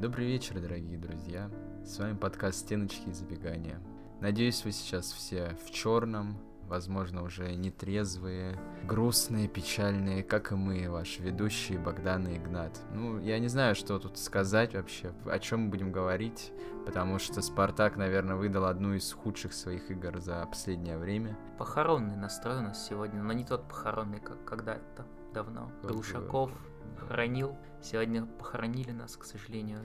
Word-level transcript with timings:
Добрый 0.00 0.28
вечер, 0.28 0.60
дорогие 0.60 0.96
друзья. 0.96 1.50
С 1.84 1.98
вами 1.98 2.16
подкаст 2.16 2.60
«Стеночки 2.60 3.08
и 3.08 3.12
забегания». 3.12 3.80
Надеюсь, 4.20 4.64
вы 4.64 4.70
сейчас 4.70 5.10
все 5.10 5.58
в 5.66 5.72
черном, 5.72 6.38
возможно, 6.68 7.24
уже 7.24 7.52
нетрезвые, 7.56 8.56
грустные, 8.84 9.48
печальные, 9.48 10.22
как 10.22 10.52
и 10.52 10.54
мы, 10.54 10.88
ваши 10.88 11.20
ведущие 11.20 11.80
Богдан 11.80 12.28
и 12.28 12.36
Игнат. 12.36 12.80
Ну, 12.94 13.18
я 13.18 13.40
не 13.40 13.48
знаю, 13.48 13.74
что 13.74 13.98
тут 13.98 14.18
сказать 14.18 14.74
вообще, 14.74 15.12
о 15.26 15.40
чем 15.40 15.62
мы 15.62 15.70
будем 15.70 15.90
говорить, 15.90 16.52
потому 16.86 17.18
что 17.18 17.42
Спартак, 17.42 17.96
наверное, 17.96 18.36
выдал 18.36 18.66
одну 18.66 18.94
из 18.94 19.12
худших 19.12 19.52
своих 19.52 19.90
игр 19.90 20.20
за 20.20 20.46
последнее 20.46 20.96
время. 20.96 21.36
Похоронный 21.58 22.14
настрой 22.14 22.58
у 22.58 22.62
нас 22.62 22.86
сегодня, 22.86 23.20
но 23.20 23.32
не 23.32 23.44
тот 23.44 23.66
похоронный, 23.66 24.20
как 24.20 24.44
когда-то 24.44 25.04
давно. 25.34 25.72
Как 25.82 25.90
Глушаков 25.90 26.52
хоронил, 26.96 27.56
сегодня 27.82 28.24
похоронили 28.26 28.90
нас, 28.92 29.16
к 29.16 29.24
сожалению. 29.24 29.80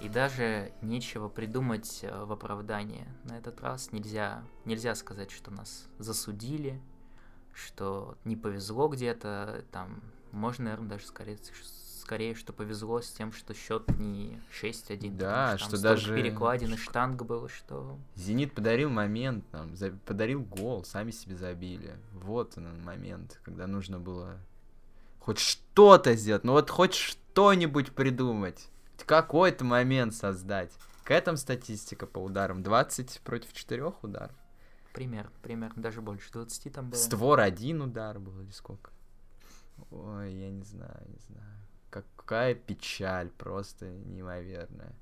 И 0.00 0.08
даже 0.08 0.72
нечего 0.80 1.28
придумать 1.28 2.00
э, 2.02 2.24
в 2.24 2.30
оправдание. 2.32 3.08
На 3.24 3.36
этот 3.36 3.60
раз 3.60 3.90
нельзя, 3.90 4.44
нельзя 4.64 4.94
сказать, 4.94 5.30
что 5.32 5.50
нас 5.50 5.88
засудили, 5.98 6.80
что 7.52 8.16
не 8.24 8.36
повезло 8.36 8.86
где-то. 8.88 9.64
Там 9.72 10.00
можно, 10.30 10.66
наверное, 10.66 10.90
даже 10.90 11.06
скорее, 11.06 11.36
скорее, 12.00 12.36
что 12.36 12.52
повезло 12.52 13.00
с 13.00 13.10
тем, 13.10 13.32
что 13.32 13.54
счет 13.54 13.88
не 13.98 14.40
6-1. 14.62 15.16
Да, 15.16 15.58
что 15.58 15.76
столько 15.76 15.82
даже- 15.82 16.14
перекладин 16.14 16.74
и 16.74 16.76
штанг 16.76 17.24
было, 17.24 17.48
что... 17.48 17.98
Зенит 18.14 18.54
подарил 18.54 18.90
момент, 18.90 19.44
нам, 19.52 19.74
за- 19.74 19.90
подарил 20.06 20.42
гол, 20.42 20.84
сами 20.84 21.10
себе 21.10 21.36
забили. 21.36 21.96
Вот 22.12 22.56
он 22.56 22.68
момент, 22.84 23.40
когда 23.42 23.66
нужно 23.66 23.98
было 23.98 24.38
хоть 25.28 25.38
что-то 25.38 26.14
сделать, 26.16 26.44
ну 26.44 26.52
вот 26.52 26.70
хоть 26.70 26.94
что-нибудь 26.94 27.92
придумать, 27.92 28.70
какой-то 29.08 29.64
момент 29.64 30.14
создать. 30.14 30.70
Какая 31.02 31.22
там 31.22 31.36
статистика 31.38 32.06
по 32.06 32.18
ударам? 32.18 32.62
20 32.62 33.22
против 33.22 33.52
4 33.54 33.94
ударов? 34.02 34.36
Пример, 34.92 35.30
пример, 35.42 35.72
даже 35.76 36.02
больше, 36.02 36.30
20 36.30 36.72
там 36.72 36.90
было. 36.90 36.98
Створ 36.98 37.40
один 37.40 37.80
удар 37.80 38.18
был 38.18 38.40
или 38.40 38.50
сколько? 38.50 38.90
Ой, 39.90 40.32
я 40.32 40.50
не 40.50 40.62
знаю, 40.64 41.06
не 41.08 41.18
знаю. 41.18 41.56
Какая 41.90 42.54
печаль, 42.54 43.30
просто 43.30 43.86
неимоверная. 43.86 44.94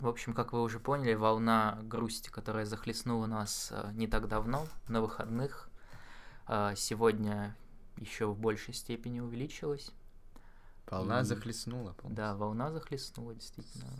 В 0.00 0.08
общем, 0.08 0.34
как 0.34 0.52
вы 0.52 0.62
уже 0.62 0.80
поняли, 0.80 1.14
волна 1.14 1.78
грусти, 1.82 2.30
которая 2.30 2.66
захлестнула 2.66 3.26
нас 3.26 3.70
э, 3.72 3.90
не 3.94 4.06
так 4.06 4.28
давно, 4.28 4.66
на 4.88 5.00
выходных, 5.00 5.68
э, 6.46 6.74
сегодня 6.76 7.56
еще 8.00 8.26
в 8.26 8.38
большей 8.38 8.74
степени 8.74 9.20
увеличилась. 9.20 9.90
Волна 10.90 11.20
И- 11.20 11.24
захлестнула, 11.24 11.92
полностью. 11.92 12.16
Да, 12.16 12.34
волна 12.34 12.70
захлестнула, 12.72 13.34
действительно. 13.34 13.92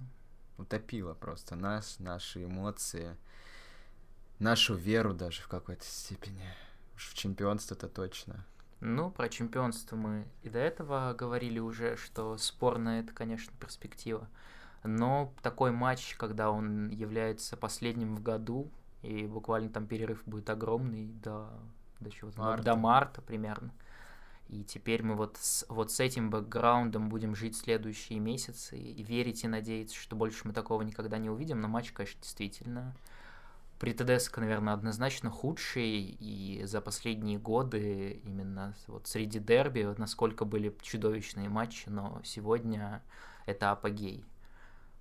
утопила 0.56 1.14
просто 1.14 1.54
нас, 1.54 1.98
наши 2.00 2.44
эмоции, 2.44 3.16
нашу 4.38 4.74
веру 4.74 5.14
даже 5.14 5.42
в 5.42 5.48
какой-то 5.48 5.84
степени. 5.84 6.42
Уж 6.96 7.08
в 7.10 7.14
чемпионство-то 7.14 7.88
точно. 7.88 8.44
Ну, 8.80 9.10
про 9.10 9.28
чемпионство 9.28 9.96
мы 9.96 10.26
и 10.42 10.48
до 10.48 10.58
этого 10.58 11.12
говорили 11.16 11.58
уже, 11.58 11.96
что 11.96 12.36
спорно 12.38 13.00
это, 13.00 13.12
конечно, 13.12 13.52
перспектива. 13.60 14.28
Но 14.84 15.32
такой 15.42 15.72
матч, 15.72 16.14
когда 16.16 16.50
он 16.50 16.88
является 16.88 17.56
последним 17.56 18.14
в 18.16 18.22
году, 18.22 18.70
и 19.02 19.26
буквально 19.26 19.68
там 19.70 19.86
перерыв 19.86 20.22
будет 20.26 20.48
огромный 20.50 21.06
до, 21.06 21.50
до 22.00 22.10
чего-то, 22.10 22.38
Марта. 22.40 22.64
до 22.64 22.76
марта 22.76 23.20
примерно. 23.22 23.72
И 24.48 24.64
теперь 24.64 25.02
мы 25.02 25.14
вот 25.14 25.36
с, 25.38 25.66
вот 25.68 25.92
с 25.92 26.00
этим 26.00 26.30
бэкграундом 26.30 27.10
будем 27.10 27.34
жить 27.34 27.56
следующие 27.56 28.18
месяцы 28.18 28.78
и 28.78 29.02
верить 29.02 29.44
и 29.44 29.48
надеяться, 29.48 29.96
что 29.96 30.16
больше 30.16 30.46
мы 30.46 30.54
такого 30.54 30.80
никогда 30.82 31.18
не 31.18 31.28
увидим. 31.28 31.60
Но 31.60 31.68
матч, 31.68 31.92
конечно, 31.92 32.20
действительно 32.22 32.94
при 33.78 33.92
ТДСК, 33.92 34.38
наверное, 34.38 34.74
однозначно 34.74 35.30
худший, 35.30 36.00
и 36.00 36.62
за 36.64 36.80
последние 36.80 37.38
годы 37.38 38.20
именно 38.24 38.74
вот 38.86 39.06
среди 39.06 39.38
дерби, 39.38 39.84
вот 39.84 39.98
насколько 39.98 40.44
были 40.44 40.74
чудовищные 40.82 41.48
матчи, 41.48 41.88
но 41.88 42.20
сегодня 42.24 43.02
это 43.46 43.70
апогей. 43.70 44.24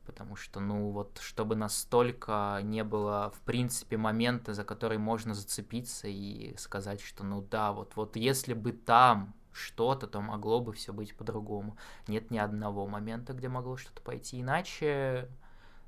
Потому 0.05 0.35
что, 0.35 0.59
ну 0.59 0.91
вот, 0.91 1.19
чтобы 1.21 1.55
настолько 1.55 2.59
не 2.63 2.83
было, 2.83 3.31
в 3.35 3.41
принципе, 3.41 3.97
момента, 3.97 4.53
за 4.53 4.63
который 4.63 4.97
можно 4.97 5.33
зацепиться 5.33 6.07
и 6.07 6.55
сказать, 6.57 7.01
что, 7.01 7.23
ну 7.23 7.41
да, 7.41 7.73
вот, 7.73 7.95
вот 7.95 8.15
если 8.15 8.53
бы 8.53 8.71
там 8.73 9.33
что-то, 9.57 10.07
то 10.07 10.21
могло 10.21 10.61
бы 10.61 10.73
все 10.73 10.93
быть 10.93 11.15
по-другому. 11.15 11.77
Нет 12.07 12.31
ни 12.31 12.37
одного 12.37 12.87
момента, 12.87 13.33
где 13.33 13.49
могло 13.49 13.77
что-то 13.77 14.01
пойти 14.01 14.41
иначе. 14.41 15.29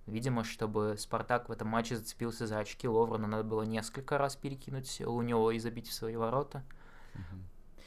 Видимо, 0.05 0.43
чтобы 0.43 0.95
Спартак 0.97 1.49
в 1.49 1.51
этом 1.51 1.67
матче 1.67 1.95
зацепился 1.95 2.47
за 2.47 2.59
очки 2.59 2.87
Ловрена, 2.87 3.27
надо 3.27 3.43
было 3.43 3.61
несколько 3.61 4.17
раз 4.17 4.35
перекинуть 4.35 5.01
у 5.01 5.21
него 5.21 5.51
и 5.51 5.59
забить 5.59 5.87
в 5.87 5.93
свои 5.93 6.15
ворота. 6.15 6.63
Ну 7.13 7.23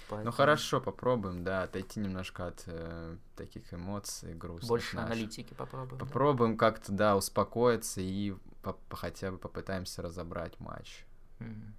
Поэтому 0.08 0.32
хорошо, 0.32 0.80
попробуем, 0.80 1.42
да, 1.42 1.62
отойти 1.62 1.98
немножко 2.00 2.46
от 2.48 2.64
э, 2.66 3.16
таких 3.34 3.72
эмоций 3.72 4.34
грустных. 4.34 4.68
Больше 4.68 4.96
наших. 4.96 5.10
аналитики 5.10 5.54
попробуем. 5.54 5.98
да. 5.98 6.04
Попробуем 6.04 6.56
как-то, 6.58 6.92
да, 6.92 7.16
успокоиться 7.16 8.00
и 8.00 8.34
по- 8.62 8.76
хотя 8.90 9.30
бы 9.32 9.38
попытаемся 9.38 10.02
разобрать 10.02 10.58
матч. 10.60 11.06
Мгм. 11.38 11.74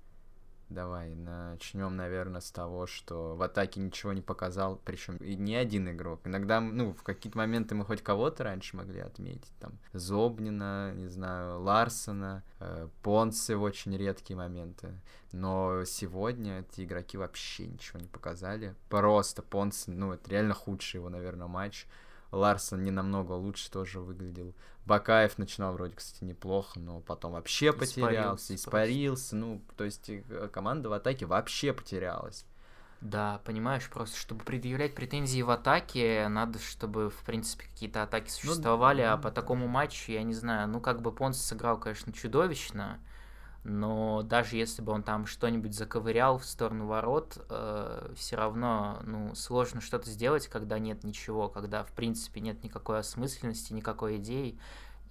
Давай, 0.74 1.14
начнем, 1.14 1.96
наверное, 1.96 2.42
с 2.42 2.50
того, 2.50 2.88
что 2.88 3.36
в 3.36 3.44
атаке 3.44 3.80
ничего 3.80 4.12
не 4.12 4.22
показал, 4.22 4.82
причем 4.84 5.18
и 5.18 5.36
не 5.36 5.56
один 5.56 5.88
игрок. 5.92 6.22
Иногда, 6.24 6.60
ну, 6.60 6.94
в 6.94 7.04
какие-то 7.04 7.38
моменты 7.38 7.76
мы 7.76 7.86
хоть 7.86 8.02
кого-то 8.02 8.44
раньше 8.44 8.76
могли 8.76 9.02
отметить, 9.02 9.54
там, 9.60 9.74
Зобнина, 9.94 10.92
не 10.96 11.08
знаю, 11.08 11.62
Ларсона, 11.62 12.44
э, 12.60 12.88
Понце 13.04 13.56
в 13.56 13.62
очень 13.62 13.96
редкие 13.96 14.36
моменты. 14.36 15.00
Но 15.32 15.84
сегодня 15.86 16.62
эти 16.62 16.84
игроки 16.86 17.18
вообще 17.18 17.68
ничего 17.68 18.00
не 18.00 18.08
показали. 18.08 18.74
Просто 18.90 19.44
Понце, 19.44 19.92
ну, 19.92 20.14
это 20.14 20.28
реально 20.32 20.56
худший 20.56 20.98
его, 20.98 21.10
наверное, 21.10 21.48
матч. 21.48 21.86
Ларсон 22.34 22.84
не 22.84 22.92
намного 22.92 23.34
лучше 23.34 23.70
тоже 23.72 24.00
выглядел. 24.02 24.56
Бакаев 24.86 25.38
начинал 25.38 25.74
вроде, 25.74 25.96
кстати, 25.96 26.24
неплохо, 26.24 26.80
но 26.80 27.00
потом 27.00 27.34
вообще 27.34 27.68
Испарился 27.68 27.94
потерялся, 27.96 28.48
просто. 28.48 28.56
испарился. 28.56 29.36
Ну, 29.36 29.62
то 29.78 29.84
есть 29.84 30.10
э, 30.10 30.50
команда 30.52 30.90
в 30.90 30.94
атаке 30.94 31.26
вообще 31.26 31.74
потерялась. 31.74 32.46
Да, 33.02 33.42
понимаешь, 33.44 33.90
просто 33.90 34.18
чтобы 34.18 34.46
предъявлять 34.46 34.96
претензии 34.96 35.42
в 35.42 35.50
атаке, 35.50 36.28
надо, 36.30 36.58
чтобы, 36.60 37.10
в 37.10 37.24
принципе, 37.26 37.66
какие-то 37.66 38.02
атаки 38.04 38.30
существовали, 38.30 39.02
а 39.02 39.18
ну 39.18 39.22
по 39.22 39.30
да. 39.30 39.36
такому 39.36 39.68
матчу, 39.68 40.12
я 40.12 40.24
не 40.24 40.34
знаю, 40.34 40.70
ну, 40.70 40.80
как 40.80 41.02
бы 41.02 41.12
Понс 41.12 41.38
сыграл, 41.38 41.78
конечно, 41.78 42.14
чудовищно, 42.14 43.00
но 43.64 44.24
даже 44.24 44.58
если 44.58 44.82
бы 44.82 44.92
он 44.92 45.04
там 45.04 45.26
что-нибудь 45.26 45.74
заковырял 45.74 46.38
в 46.38 46.46
сторону 46.46 46.86
ворот, 46.86 47.38
все 48.16 48.36
равно, 48.36 49.00
ну, 49.04 49.34
сложно 49.36 49.80
что-то 49.80 50.10
сделать, 50.10 50.48
когда 50.48 50.80
нет 50.80 51.04
ничего, 51.04 51.48
когда, 51.48 51.84
в 51.84 51.92
принципе, 51.94 52.42
нет 52.42 52.64
никакой 52.64 53.00
осмысленности, 53.00 53.74
никакой 53.74 54.18
идеи, 54.18 54.60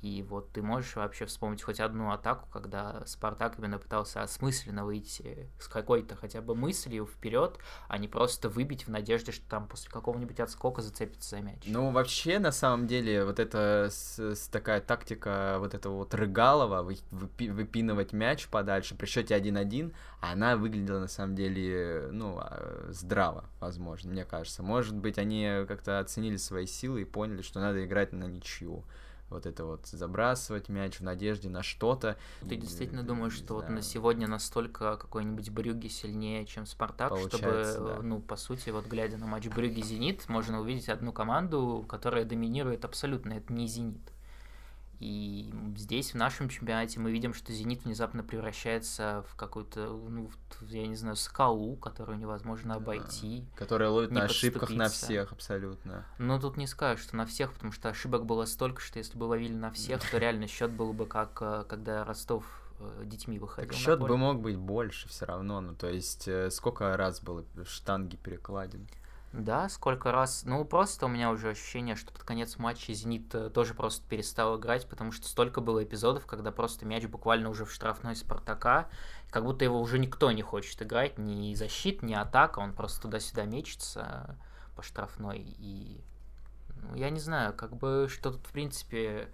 и 0.03 0.23
вот 0.23 0.51
ты 0.53 0.63
можешь 0.63 0.97
вообще 0.97 1.27
вспомнить 1.27 1.63
хоть 1.63 1.79
одну 1.79 2.11
атаку, 2.11 2.49
когда 2.53 3.05
Спартак 3.07 3.59
именно 3.59 3.79
пытался 3.79 4.23
осмысленно 4.23 4.85
выйти 4.85 5.49
с 5.61 5.69
какой-то 5.69 6.17
хотя 6.17 6.41
бы 6.43 6.57
мыслью 6.57 7.07
вперед, 7.07 7.57
а 7.89 7.99
не 7.99 8.09
просто 8.09 8.49
выбить 8.49 8.87
в 8.87 8.91
надежде, 8.91 9.31
что 9.31 9.49
там 9.49 9.69
после 9.69 9.91
какого-нибудь 9.91 10.41
отскока 10.41 10.83
зацепится 10.83 11.37
за 11.37 11.41
мяч. 11.43 11.63
Ну, 11.67 11.91
вообще, 11.91 12.41
на 12.41 12.51
самом 12.51 12.89
деле, 12.89 13.25
вот 13.25 13.39
эта 13.39 13.89
с- 13.91 14.19
с- 14.19 14.49
такая 14.49 14.81
тактика 14.81 15.57
вот 15.61 15.73
этого 15.75 15.99
вот 15.99 16.15
Рыгалова, 16.15 16.83
вы- 16.83 16.99
выпи- 17.13 17.53
выпинывать 17.53 18.13
мяч 18.13 18.49
подальше 18.49 18.97
при 18.97 19.07
счете 19.07 19.37
1-1, 19.37 19.95
она 20.21 20.57
выглядела, 20.57 20.99
на 20.99 21.09
самом 21.09 21.37
деле, 21.37 22.09
ну, 22.11 22.39
а, 22.41 22.89
здраво, 22.91 23.45
возможно, 23.61 24.11
мне 24.11 24.25
кажется. 24.25 24.65
Может 24.65 24.97
быть, 24.97 25.17
они 25.19 25.65
как-то 25.69 26.01
оценили 26.01 26.37
свои 26.37 26.67
силы 26.67 27.03
и 27.03 27.05
поняли, 27.05 27.43
что 27.43 27.61
надо 27.61 27.85
играть 27.85 28.13
на 28.13 28.25
ничью. 28.25 28.85
Вот 29.33 29.47
это 29.47 29.65
вот 29.65 29.87
забрасывать 29.87 30.69
мяч 30.69 31.01
в 31.01 31.03
надежде 31.03 31.49
на 31.49 31.63
что-то. 31.63 32.17
Ты 32.49 32.55
И, 32.55 32.59
действительно 32.59 33.03
думаешь, 33.03 33.33
что 33.33 33.55
вот 33.55 33.69
на 33.69 33.83
сегодня 33.83 34.29
настолько 34.29 34.97
какой-нибудь 34.97 35.51
Брюги 35.51 35.89
сильнее, 35.89 36.45
чем 36.47 36.67
Спартак, 36.67 37.17
чтобы, 37.17 37.31
Получается, 37.31 37.81
да. 37.81 38.03
ну, 38.03 38.21
по 38.21 38.37
сути, 38.37 38.71
вот 38.71 38.87
глядя 38.87 39.17
на 39.17 39.27
матч 39.27 39.47
Брюги-Зенит, 39.47 40.29
можно 40.29 40.61
увидеть 40.61 40.89
одну 40.89 41.13
команду, 41.13 41.85
которая 41.89 42.25
доминирует 42.25 42.85
абсолютно, 42.85 43.33
это 43.35 43.53
не 43.53 43.67
Зенит. 43.67 44.12
И 45.03 45.53
здесь, 45.77 46.13
в 46.13 46.15
нашем 46.15 46.49
чемпионате, 46.49 47.01
мы 47.01 47.11
видим, 47.11 47.35
что 47.35 47.53
«Зенит» 47.53 47.85
внезапно 47.85 48.23
превращается 48.23 49.25
в 49.29 49.35
какую-то, 49.35 49.89
ну, 49.89 50.31
в, 50.61 50.67
я 50.69 50.87
не 50.87 50.95
знаю, 50.95 51.17
скалу, 51.17 51.75
которую 51.75 52.19
невозможно 52.19 52.75
Да. 52.75 52.81
обойти. 52.81 53.45
Которые 53.57 53.89
ловят 53.89 54.13
не 54.13 54.21
на 54.21 54.27
ошибках 54.27 54.71
на 54.71 54.89
всех 54.89 55.33
абсолютно. 55.33 56.07
Но 56.19 56.39
тут 56.39 56.57
не 56.57 56.69
скажешь, 56.69 57.05
что 57.05 57.17
на 57.17 57.27
всех, 57.27 57.53
потому 57.53 57.73
что 57.73 57.89
ошибок 57.89 58.27
было 58.27 58.45
столько, 58.45 58.81
что 58.81 59.01
если 59.01 59.19
бы 59.19 59.25
ловили 59.25 59.55
на 59.55 59.73
всех, 59.73 60.09
то 60.09 60.19
реально 60.19 60.47
счет 60.47 60.71
был 60.71 60.93
бы 60.93 61.07
как 61.07 61.37
э, 61.41 61.65
когда 61.69 62.05
Ростов 62.05 62.45
э, 62.79 63.03
детьми 63.05 63.41
выходил. 63.41 63.71
Так 63.71 63.77
счет 63.77 63.99
бы 63.99 64.17
мог 64.17 64.41
быть 64.41 64.57
больше 64.57 65.09
все 65.09 65.25
равно. 65.27 65.61
Ну, 65.61 65.75
то 65.75 65.89
есть, 65.89 66.29
э, 66.29 66.49
сколько 66.53 66.97
раз 66.97 67.21
было 67.21 67.45
штанги 67.65 68.15
перекладин? 68.15 68.87
Да, 69.33 69.69
сколько 69.71 70.13
раз. 70.13 70.43
Ну, 70.45 70.63
просто 70.67 71.07
у 71.07 71.09
меня 71.09 71.31
уже 71.31 71.51
ощущение, 71.51 71.97
что 71.97 72.13
под 72.13 72.23
конец 72.23 72.59
матча 72.59 72.93
Зенит 72.93 73.35
тоже 73.55 73.73
просто 73.73 74.07
перестал 74.07 74.59
играть, 74.59 74.87
потому 74.87 75.11
что 75.11 75.27
столько 75.27 75.63
было 75.63 75.83
эпизодов, 75.83 76.27
когда 76.27 76.53
просто 76.53 76.85
мяч 76.85 77.07
буквально 77.07 77.49
уже 77.49 77.65
в 77.65 77.73
штрафной 77.73 78.15
Спартака, 78.15 78.89
как 79.31 79.45
будто 79.45 79.65
его 79.65 79.81
уже 79.81 79.99
никто 79.99 80.31
не 80.33 80.43
хочет 80.43 80.83
играть, 80.83 81.17
ни 81.17 81.55
защит, 81.55 82.03
ни 82.03 82.13
атака, 82.13 82.59
он 82.59 82.75
просто 82.75 83.03
туда-сюда 83.03 83.45
мечется 83.47 84.37
по 84.77 84.83
штрафной. 84.83 85.39
И 85.59 86.05
ну, 86.83 86.95
я 86.95 87.09
не 87.09 87.21
знаю, 87.21 87.55
как 87.55 87.75
бы 87.75 88.09
что 88.11 88.33
тут, 88.33 88.47
в 88.47 88.53
принципе, 88.53 89.29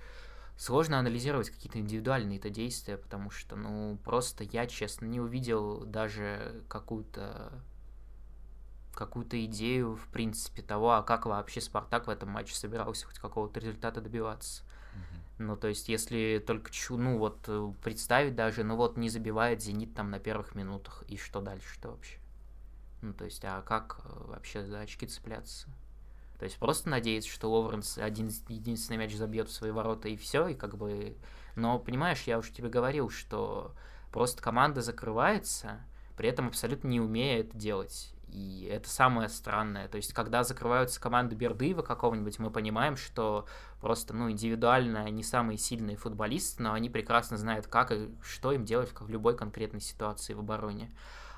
сложно 0.56 1.00
анализировать 1.00 1.50
какие-то 1.50 1.80
индивидуальные 1.80 2.38
это 2.38 2.50
действия, 2.50 2.98
потому 2.98 3.30
что, 3.30 3.56
ну, 3.56 3.98
просто 4.04 4.44
я, 4.44 4.66
честно, 4.66 5.06
не 5.06 5.20
увидел 5.20 5.84
даже 5.84 6.62
какую-то 6.68 7.52
какую-то 8.98 9.42
идею, 9.44 9.94
в 9.94 10.08
принципе, 10.08 10.60
того, 10.60 10.92
а 10.92 11.02
как 11.02 11.26
вообще 11.26 11.60
Спартак 11.60 12.08
в 12.08 12.10
этом 12.10 12.30
матче 12.30 12.54
собирался 12.54 13.06
хоть 13.06 13.18
какого-то 13.18 13.60
результата 13.60 14.00
добиваться. 14.00 14.64
Ну, 15.38 15.56
то 15.56 15.68
есть, 15.68 15.88
если 15.88 16.42
только 16.44 16.72
чу, 16.72 16.96
ну, 16.96 17.16
вот 17.16 17.44
э, 17.46 17.72
представить 17.84 18.34
даже, 18.34 18.64
ну, 18.64 18.74
вот 18.74 18.96
не 18.96 19.08
забивает 19.08 19.62
Зенит 19.62 19.94
там 19.94 20.10
на 20.10 20.18
первых 20.18 20.56
минутах, 20.56 21.04
и 21.06 21.16
что 21.16 21.40
дальше-то 21.40 21.90
вообще? 21.90 22.18
Ну, 23.02 23.14
то 23.14 23.24
есть, 23.24 23.44
а 23.44 23.62
как 23.62 24.00
э, 24.04 24.08
вообще 24.26 24.64
за 24.64 24.80
очки 24.80 25.06
цепляться? 25.06 25.68
То 26.40 26.44
есть, 26.44 26.58
просто 26.58 26.88
надеяться, 26.88 27.30
что 27.30 27.52
Лоуренс 27.52 27.98
один 27.98 28.32
единственный 28.48 28.96
мяч 28.96 29.14
забьет 29.14 29.48
в 29.48 29.52
свои 29.52 29.70
ворота, 29.70 30.08
и 30.08 30.16
все, 30.16 30.48
и 30.48 30.54
как 30.56 30.76
бы... 30.76 31.16
Но, 31.54 31.78
понимаешь, 31.78 32.24
я 32.24 32.36
уже 32.38 32.50
тебе 32.50 32.68
говорил, 32.68 33.08
что 33.08 33.76
просто 34.10 34.42
команда 34.42 34.82
закрывается, 34.82 35.78
при 36.16 36.28
этом 36.28 36.48
абсолютно 36.48 36.88
не 36.88 37.00
умея 37.00 37.42
это 37.42 37.56
делать. 37.56 38.12
И 38.30 38.69
это 38.70 38.88
самое 38.88 39.28
странное. 39.28 39.88
То 39.88 39.96
есть, 39.96 40.12
когда 40.12 40.44
закрываются 40.44 41.00
команды 41.00 41.34
Бердыева 41.34 41.82
какого-нибудь, 41.82 42.38
мы 42.38 42.50
понимаем, 42.50 42.96
что 42.96 43.46
просто, 43.80 44.14
ну, 44.14 44.30
индивидуально 44.30 45.08
не 45.10 45.22
самые 45.22 45.56
сильные 45.56 45.96
футболисты, 45.96 46.62
но 46.62 46.72
они 46.72 46.90
прекрасно 46.90 47.36
знают, 47.36 47.66
как 47.66 47.90
и 47.92 48.10
что 48.22 48.52
им 48.52 48.64
делать 48.64 48.92
в 48.98 49.08
любой 49.08 49.36
конкретной 49.36 49.80
ситуации 49.80 50.34
в 50.34 50.40
обороне. 50.40 50.90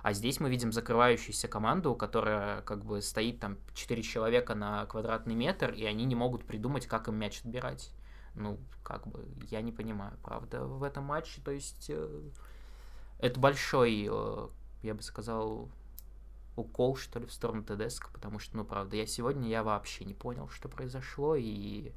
А 0.02 0.12
здесь 0.12 0.40
мы 0.40 0.48
видим 0.48 0.72
закрывающуюся 0.72 1.46
команду, 1.46 1.94
которая 1.94 2.62
как 2.62 2.84
бы 2.84 3.02
стоит 3.02 3.38
там 3.38 3.58
4 3.74 4.02
человека 4.02 4.54
на 4.54 4.86
квадратный 4.86 5.34
метр, 5.34 5.70
и 5.70 5.84
они 5.84 6.04
не 6.06 6.14
могут 6.14 6.44
придумать, 6.44 6.86
как 6.86 7.08
им 7.08 7.16
мяч 7.16 7.40
отбирать. 7.40 7.90
Ну, 8.34 8.58
как 8.82 9.06
бы, 9.06 9.26
я 9.50 9.60
не 9.60 9.72
понимаю, 9.72 10.16
правда, 10.22 10.64
в 10.64 10.82
этом 10.82 11.04
матче. 11.04 11.42
То 11.44 11.50
есть, 11.50 11.90
э, 11.90 12.22
это 13.18 13.38
большой, 13.38 14.08
э, 14.10 14.48
я 14.82 14.94
бы 14.94 15.02
сказал, 15.02 15.68
укол, 16.60 16.96
что 16.96 17.18
ли, 17.18 17.26
в 17.26 17.32
сторону 17.32 17.62
Тедеско, 17.62 18.10
потому 18.12 18.38
что, 18.38 18.56
ну, 18.56 18.64
правда, 18.64 18.96
я 18.96 19.06
сегодня 19.06 19.48
я 19.48 19.62
вообще 19.62 20.04
не 20.04 20.14
понял, 20.14 20.48
что 20.48 20.68
произошло 20.68 21.34
и 21.36 21.92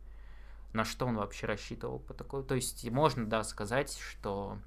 на 0.73 0.85
что 0.85 1.05
он 1.05 1.17
вообще 1.17 1.45
рассчитывал 1.45 1.99
по 1.99 2.13
такой. 2.13 2.43
То 2.43 2.55
есть 2.55 2.89
можно, 2.89 3.25
да, 3.25 3.43
сказать, 3.43 3.97
что 3.97 4.57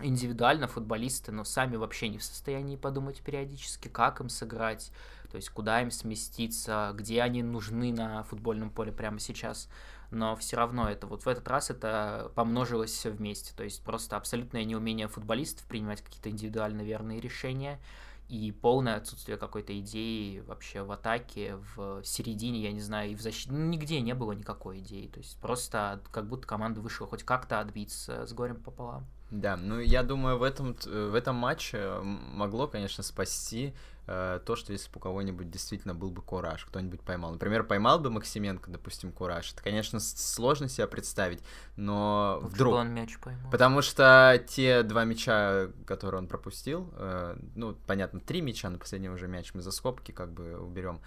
индивидуально 0.00 0.66
футболисты, 0.66 1.30
но 1.32 1.44
сами 1.44 1.76
вообще 1.76 2.08
не 2.08 2.18
в 2.18 2.24
состоянии 2.24 2.76
подумать 2.76 3.20
периодически, 3.20 3.88
как 3.88 4.20
им 4.20 4.28
сыграть, 4.28 4.90
то 5.30 5.36
есть 5.36 5.50
куда 5.50 5.82
им 5.82 5.90
сместиться, 5.90 6.92
где 6.94 7.22
они 7.22 7.42
нужны 7.42 7.92
на 7.92 8.24
футбольном 8.24 8.70
поле 8.70 8.90
прямо 8.90 9.20
сейчас. 9.20 9.68
Но 10.10 10.36
все 10.36 10.56
равно 10.56 10.88
это 10.88 11.06
вот 11.06 11.24
в 11.24 11.28
этот 11.28 11.46
раз 11.48 11.70
это 11.70 12.30
помножилось 12.34 12.92
все 12.92 13.10
вместе. 13.10 13.52
То 13.56 13.64
есть 13.64 13.82
просто 13.82 14.16
абсолютное 14.16 14.64
неумение 14.64 15.08
футболистов 15.08 15.66
принимать 15.66 16.02
какие-то 16.02 16.30
индивидуально 16.30 16.82
верные 16.82 17.20
решения 17.20 17.80
и 18.28 18.52
полное 18.52 18.96
отсутствие 18.96 19.36
какой-то 19.36 19.78
идеи 19.80 20.40
вообще 20.40 20.82
в 20.82 20.90
атаке, 20.92 21.56
в 21.76 22.02
середине, 22.04 22.60
я 22.62 22.72
не 22.72 22.80
знаю, 22.80 23.12
и 23.12 23.14
в 23.14 23.20
защите. 23.20 23.52
Ну, 23.52 23.66
нигде 23.66 24.00
не 24.00 24.14
было 24.14 24.32
никакой 24.32 24.78
идеи. 24.78 25.08
То 25.08 25.18
есть 25.18 25.38
просто 25.38 26.00
как 26.10 26.26
будто 26.26 26.46
команда 26.46 26.80
вышла 26.80 27.06
хоть 27.06 27.22
как-то 27.22 27.60
отбиться 27.60 28.26
с 28.26 28.32
горем 28.32 28.56
пополам. 28.56 29.06
Да, 29.34 29.56
ну 29.56 29.80
я 29.80 30.04
думаю, 30.04 30.38
в 30.38 30.44
этом, 30.44 30.76
в 30.84 31.14
этом 31.14 31.34
матче 31.34 31.98
могло, 32.02 32.68
конечно, 32.68 33.02
спасти 33.02 33.74
э, 34.06 34.38
то, 34.46 34.54
что 34.54 34.72
если 34.72 34.88
бы 34.92 34.98
у 34.98 35.00
кого-нибудь 35.00 35.50
действительно 35.50 35.92
был 35.92 36.12
бы 36.12 36.22
кураж, 36.22 36.64
кто-нибудь 36.64 37.00
поймал. 37.00 37.32
Например, 37.32 37.64
поймал 37.64 37.98
бы 37.98 38.10
Максименко, 38.10 38.70
допустим, 38.70 39.10
кураж. 39.10 39.52
Это, 39.52 39.60
конечно, 39.60 39.98
сложно 39.98 40.68
себе 40.68 40.86
представить, 40.86 41.42
но 41.76 42.38
Лучше 42.42 42.54
вдруг... 42.54 42.74
он 42.74 42.94
мяч 42.94 43.18
поймал. 43.18 43.50
Потому 43.50 43.82
что 43.82 44.40
те 44.46 44.84
два 44.84 45.02
мяча, 45.04 45.68
которые 45.84 46.20
он 46.20 46.28
пропустил, 46.28 46.94
э, 46.96 47.36
ну, 47.56 47.76
понятно, 47.88 48.20
три 48.20 48.40
мяча, 48.40 48.70
на 48.70 48.78
последний 48.78 49.08
уже 49.08 49.26
мяч 49.26 49.52
мы 49.52 49.62
за 49.62 49.72
скобки 49.72 50.12
как 50.12 50.32
бы 50.32 50.60
уберем, 50.60 51.00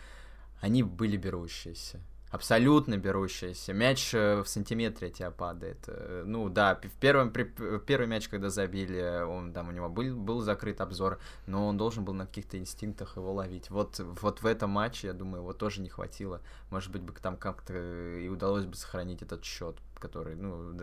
они 0.60 0.84
были 0.84 1.16
берущиеся 1.16 2.02
абсолютно 2.30 2.98
берущаяся. 2.98 3.74
Мяч 3.74 4.14
э, 4.14 4.42
в 4.42 4.48
сантиметре 4.48 5.10
тебя 5.10 5.32
падает. 5.32 5.78
Э, 5.88 6.24
ну 6.26 6.50
да, 6.50 6.76
в 6.76 7.00
первом, 7.00 7.32
при, 7.32 7.44
первый 7.80 8.08
мяч, 8.08 8.28
когда 8.28 8.50
забили, 8.50 9.24
он 9.24 9.54
там 9.54 9.70
у 9.70 9.72
него 9.72 9.90
был, 9.90 10.16
был 10.16 10.42
закрыт 10.42 10.82
обзор, 10.82 11.20
но 11.46 11.68
он 11.68 11.78
должен 11.78 12.04
был 12.04 12.14
на 12.14 12.26
каких-то 12.26 12.58
инстинктах 12.58 13.16
его 13.16 13.34
ловить. 13.34 13.70
Вот, 13.70 14.00
вот 14.00 14.42
в 14.42 14.46
этом 14.46 14.72
матче, 14.72 15.08
я 15.08 15.14
думаю, 15.14 15.42
его 15.42 15.54
тоже 15.54 15.82
не 15.82 15.90
хватило. 15.90 16.42
Может 16.70 16.92
быть, 16.92 17.02
бы 17.02 17.14
там 17.14 17.38
как-то 17.38 17.74
и 17.74 18.28
удалось 18.28 18.66
бы 18.66 18.76
сохранить 18.76 19.22
этот 19.22 19.46
счет, 19.46 19.78
который, 19.96 20.36
ну, 20.36 20.76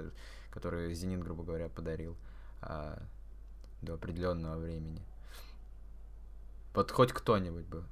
который 0.51 0.95
Зенит, 0.95 1.23
грубо 1.23 1.43
говоря, 1.45 1.69
подарил 1.69 2.17
а, 2.63 3.03
до 3.83 3.95
определенного 3.95 4.59
времени. 4.59 5.03
Вот 6.75 6.91
хоть 6.91 7.13
кто-нибудь 7.13 7.67
бы 7.67 7.85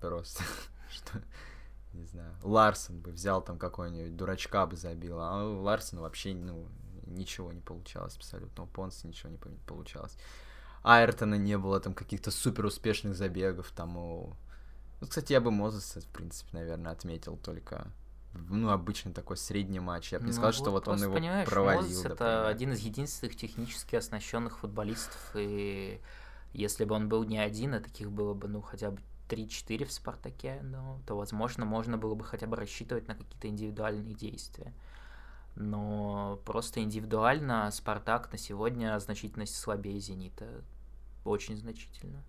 просто. 0.00 0.44
не 1.98 2.06
знаю, 2.06 2.34
Ларсон 2.42 3.00
бы 3.00 3.10
взял 3.10 3.42
там 3.42 3.58
какой-нибудь 3.58 4.16
дурачка 4.16 4.66
бы 4.66 4.76
забил, 4.76 5.20
а 5.20 5.44
у 5.44 5.62
Ларсона 5.62 6.02
вообще, 6.02 6.34
ну, 6.34 6.68
ничего 7.06 7.52
не 7.52 7.60
получалось 7.60 8.16
абсолютно, 8.16 8.64
у 8.64 8.66
Понса 8.66 9.06
ничего 9.06 9.30
не 9.30 9.38
получалось. 9.66 10.16
Айртона 10.82 11.34
не 11.34 11.58
было 11.58 11.80
там 11.80 11.94
каких-то 11.94 12.30
супер 12.30 12.66
успешных 12.66 13.16
забегов, 13.16 13.70
там 13.74 13.96
у... 13.96 14.36
Ну, 15.00 15.06
кстати, 15.06 15.32
я 15.32 15.40
бы 15.40 15.50
Мозеса, 15.50 16.00
в 16.00 16.06
принципе, 16.06 16.50
наверное, 16.52 16.92
отметил 16.92 17.36
только 17.36 17.88
ну, 18.34 18.70
обычный 18.70 19.12
такой 19.12 19.36
средний 19.36 19.80
матч. 19.80 20.12
Я 20.12 20.18
бы 20.18 20.26
не 20.26 20.30
ну, 20.30 20.34
сказал, 20.34 20.50
вот 20.50 20.54
что 20.54 20.70
вот 20.70 20.88
он 20.88 21.02
его 21.02 21.44
провалил. 21.44 21.82
Мозес 21.82 22.04
это 22.04 22.48
один 22.48 22.72
из 22.72 22.80
единственных 22.80 23.36
технически 23.36 23.96
оснащенных 23.96 24.58
футболистов, 24.58 25.30
и 25.34 26.00
если 26.52 26.84
бы 26.84 26.94
он 26.94 27.08
был 27.08 27.24
не 27.24 27.38
один, 27.38 27.74
а 27.74 27.80
таких 27.80 28.10
было 28.10 28.34
бы, 28.34 28.48
ну, 28.48 28.60
хотя 28.60 28.90
бы 28.90 29.00
3-4 29.28 29.84
в 29.84 29.92
«Спартаке», 29.92 30.60
ну, 30.62 31.00
то, 31.06 31.16
возможно, 31.16 31.64
можно 31.64 31.98
было 31.98 32.14
бы 32.14 32.24
хотя 32.24 32.46
бы 32.46 32.56
рассчитывать 32.56 33.08
на 33.08 33.14
какие-то 33.14 33.48
индивидуальные 33.48 34.14
действия. 34.14 34.72
Но 35.54 36.40
просто 36.44 36.80
индивидуально 36.80 37.70
«Спартак» 37.70 38.30
на 38.32 38.38
сегодня 38.38 38.98
значительно 39.00 39.46
слабее 39.46 39.98
«Зенита». 40.00 40.46
Очень 41.24 41.56
значительно. 41.56 42.22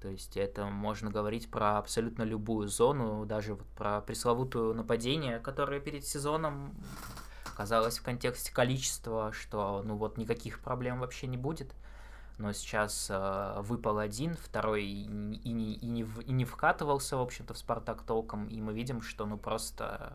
То 0.00 0.08
есть 0.08 0.36
это 0.36 0.66
можно 0.66 1.10
говорить 1.10 1.48
про 1.48 1.78
абсолютно 1.78 2.24
любую 2.24 2.68
зону, 2.68 3.24
даже 3.24 3.54
вот 3.54 3.66
про 3.76 4.00
пресловутое 4.00 4.74
нападение, 4.74 5.38
которое 5.38 5.78
перед 5.78 6.04
сезоном 6.04 6.74
казалось 7.56 7.98
в 7.98 8.02
контексте 8.02 8.52
количества, 8.52 9.32
что 9.32 9.82
ну 9.84 9.96
вот 9.96 10.18
никаких 10.18 10.58
проблем 10.58 10.98
вообще 10.98 11.28
не 11.28 11.36
будет 11.36 11.72
но 12.42 12.52
сейчас 12.52 13.06
э, 13.08 13.60
выпал 13.60 13.98
один, 13.98 14.36
второй 14.36 14.84
и, 14.84 15.04
и, 15.04 15.74
и, 15.74 15.86
не, 15.86 16.02
и 16.02 16.32
не 16.32 16.44
вкатывался, 16.44 17.16
в 17.16 17.20
общем-то, 17.20 17.54
в 17.54 17.58
Спартак 17.58 18.02
толком, 18.02 18.48
и 18.48 18.60
мы 18.60 18.74
видим, 18.74 19.00
что 19.00 19.26
ну 19.26 19.38
просто 19.38 20.12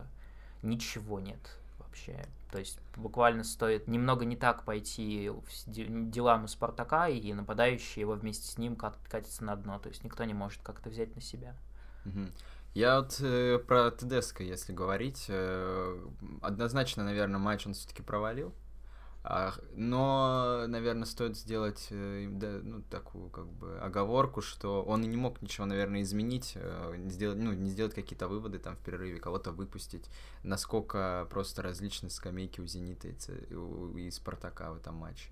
ничего 0.62 1.22
нет 1.22 1.40
вообще. 1.80 2.26
То 2.52 2.60
есть 2.60 2.80
буквально 2.98 3.46
стоит 3.46 3.88
немного 3.88 4.26
не 4.26 4.36
так 4.36 4.64
пойти 4.64 5.32
делам 5.68 6.44
у 6.44 6.48
Спартака, 6.48 7.08
и 7.08 7.34
нападающий 7.34 8.02
его 8.02 8.14
вместе 8.14 8.46
с 8.46 8.58
ним 8.58 8.76
кат, 8.76 8.98
катится 9.10 9.46
на 9.46 9.56
дно. 9.56 9.80
То 9.80 9.88
есть 9.88 10.04
никто 10.04 10.24
не 10.26 10.34
может 10.34 10.62
как-то 10.64 10.90
взять 10.90 11.16
на 11.16 11.22
себя. 11.22 11.56
Я 12.74 13.00
вот 13.00 13.20
э, 13.22 13.58
про 13.58 13.90
Тедеско, 13.92 14.44
если 14.44 14.74
говорить, 14.74 15.26
э, 15.30 16.08
однозначно, 16.42 17.04
наверное, 17.04 17.40
матч 17.40 17.66
он 17.66 17.74
все-таки 17.74 18.04
провалил. 18.04 18.54
Но, 19.76 20.66
наверное, 20.68 21.06
стоит 21.06 21.36
сделать 21.36 21.88
э, 21.90 22.28
да, 22.32 22.60
ну, 22.64 22.82
такую 22.84 23.30
как 23.30 23.48
бы 23.48 23.78
оговорку, 23.80 24.42
что 24.42 24.84
он 24.84 25.04
и 25.04 25.08
не 25.08 25.18
мог 25.18 25.42
ничего, 25.42 25.66
наверное, 25.66 26.02
изменить, 26.02 26.54
э, 26.56 26.96
не 26.98 27.10
сделать, 27.10 27.38
ну, 27.38 27.52
не 27.52 27.70
сделать 27.70 27.94
какие-то 27.94 28.30
выводы 28.30 28.58
там 28.58 28.78
в 28.78 28.80
перерыве, 28.80 29.20
кого-то 29.20 29.52
выпустить. 29.52 30.10
Насколько 30.44 31.28
просто 31.30 31.62
различны 31.62 32.10
скамейки 32.10 32.62
у 32.62 32.68
Зенита 32.68 33.10
и, 33.10 33.54
у, 33.54 33.98
и 33.98 34.10
Спартака 34.12 34.72
в 34.72 34.78
этом 34.78 34.96
матче. 34.96 35.30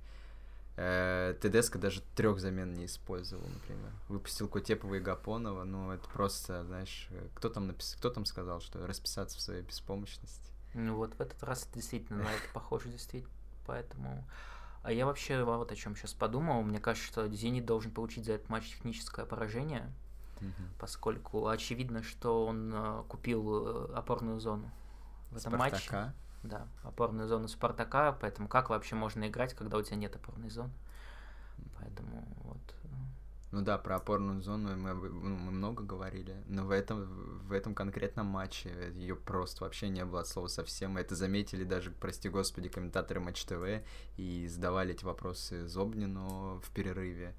Э, 0.75 1.33
Тедеско 1.39 1.79
даже 1.79 2.01
трех 2.15 2.41
замен 2.41 2.73
не 2.73 2.87
использовал, 2.87 3.47
например. 3.47 3.93
Выпустил 4.09 4.49
Кутепова 4.49 4.95
и 4.95 4.99
Гапонова, 4.99 5.63
ну 5.63 5.91
это 5.91 6.07
просто, 6.09 6.65
знаешь, 6.65 7.07
кто 7.33 7.47
там 7.47 7.67
написал, 7.67 7.97
кто 7.99 8.09
там 8.09 8.25
сказал, 8.25 8.59
что 8.59 8.85
расписаться 8.85 9.37
в 9.37 9.41
своей 9.41 9.61
беспомощности. 9.61 10.51
Ну 10.73 10.97
вот 10.97 11.15
в 11.15 11.21
этот 11.21 11.41
раз 11.43 11.69
действительно 11.73 12.23
на 12.23 12.27
это 12.27 12.43
похоже, 12.53 12.89
действительно 12.89 13.33
поэтому... 13.65 14.23
А 14.83 14.91
я 14.91 15.07
вообще 15.07 15.43
вот 15.43 15.71
о 15.71 15.75
чем 15.75 15.95
сейчас 15.95 16.13
подумал. 16.13 16.61
Мне 16.61 16.79
кажется, 16.79 17.07
что 17.07 17.27
Зенит 17.29 17.65
должен 17.65 17.91
получить 17.91 18.25
за 18.25 18.33
этот 18.33 18.49
матч 18.49 18.69
техническое 18.69 19.25
поражение. 19.25 19.91
поскольку 20.79 21.47
очевидно, 21.47 22.03
что 22.03 22.45
он 22.45 22.71
э, 22.73 23.03
купил 23.07 23.87
э, 23.89 23.93
опорную 23.95 24.39
зону 24.39 24.69
в 25.31 25.37
этом 25.37 25.53
Спартака? 25.53 25.97
матче. 25.97 26.13
Да, 26.43 26.67
опорную 26.83 27.27
зону 27.27 27.47
Спартака, 27.47 28.11
поэтому 28.11 28.47
как 28.47 28.69
вообще 28.69 28.95
можно 28.95 29.27
играть, 29.27 29.53
когда 29.53 29.77
у 29.77 29.81
тебя 29.81 29.95
нет 29.95 30.15
опорной 30.15 30.49
зоны? 30.49 30.73
Поэтому 31.79 32.23
вот. 32.43 32.74
Ну 33.55 33.61
да, 33.61 33.77
про 33.77 33.95
опорную 33.95 34.41
зону 34.41 34.75
мы, 34.75 34.93
ну, 34.93 35.37
мы 35.37 35.51
много 35.53 35.81
говорили, 35.81 36.35
но 36.49 36.65
в 36.65 36.71
этом, 36.71 37.39
в 37.47 37.53
этом 37.53 37.73
конкретном 37.73 38.25
матче 38.25 38.91
ее 38.95 39.15
просто 39.15 39.63
вообще 39.63 39.87
не 39.87 40.03
было 40.03 40.19
от 40.19 40.27
слова 40.27 40.47
совсем. 40.47 40.91
Мы 40.91 40.99
это 40.99 41.15
заметили 41.15 41.63
даже, 41.63 41.89
прости 41.89 42.27
господи, 42.27 42.67
комментаторы 42.67 43.21
Матч 43.21 43.45
ТВ 43.45 43.81
и 44.17 44.49
задавали 44.49 44.93
эти 44.93 45.05
вопросы 45.05 45.65
Зобнину 45.67 46.61
в 46.65 46.69
перерыве. 46.71 47.33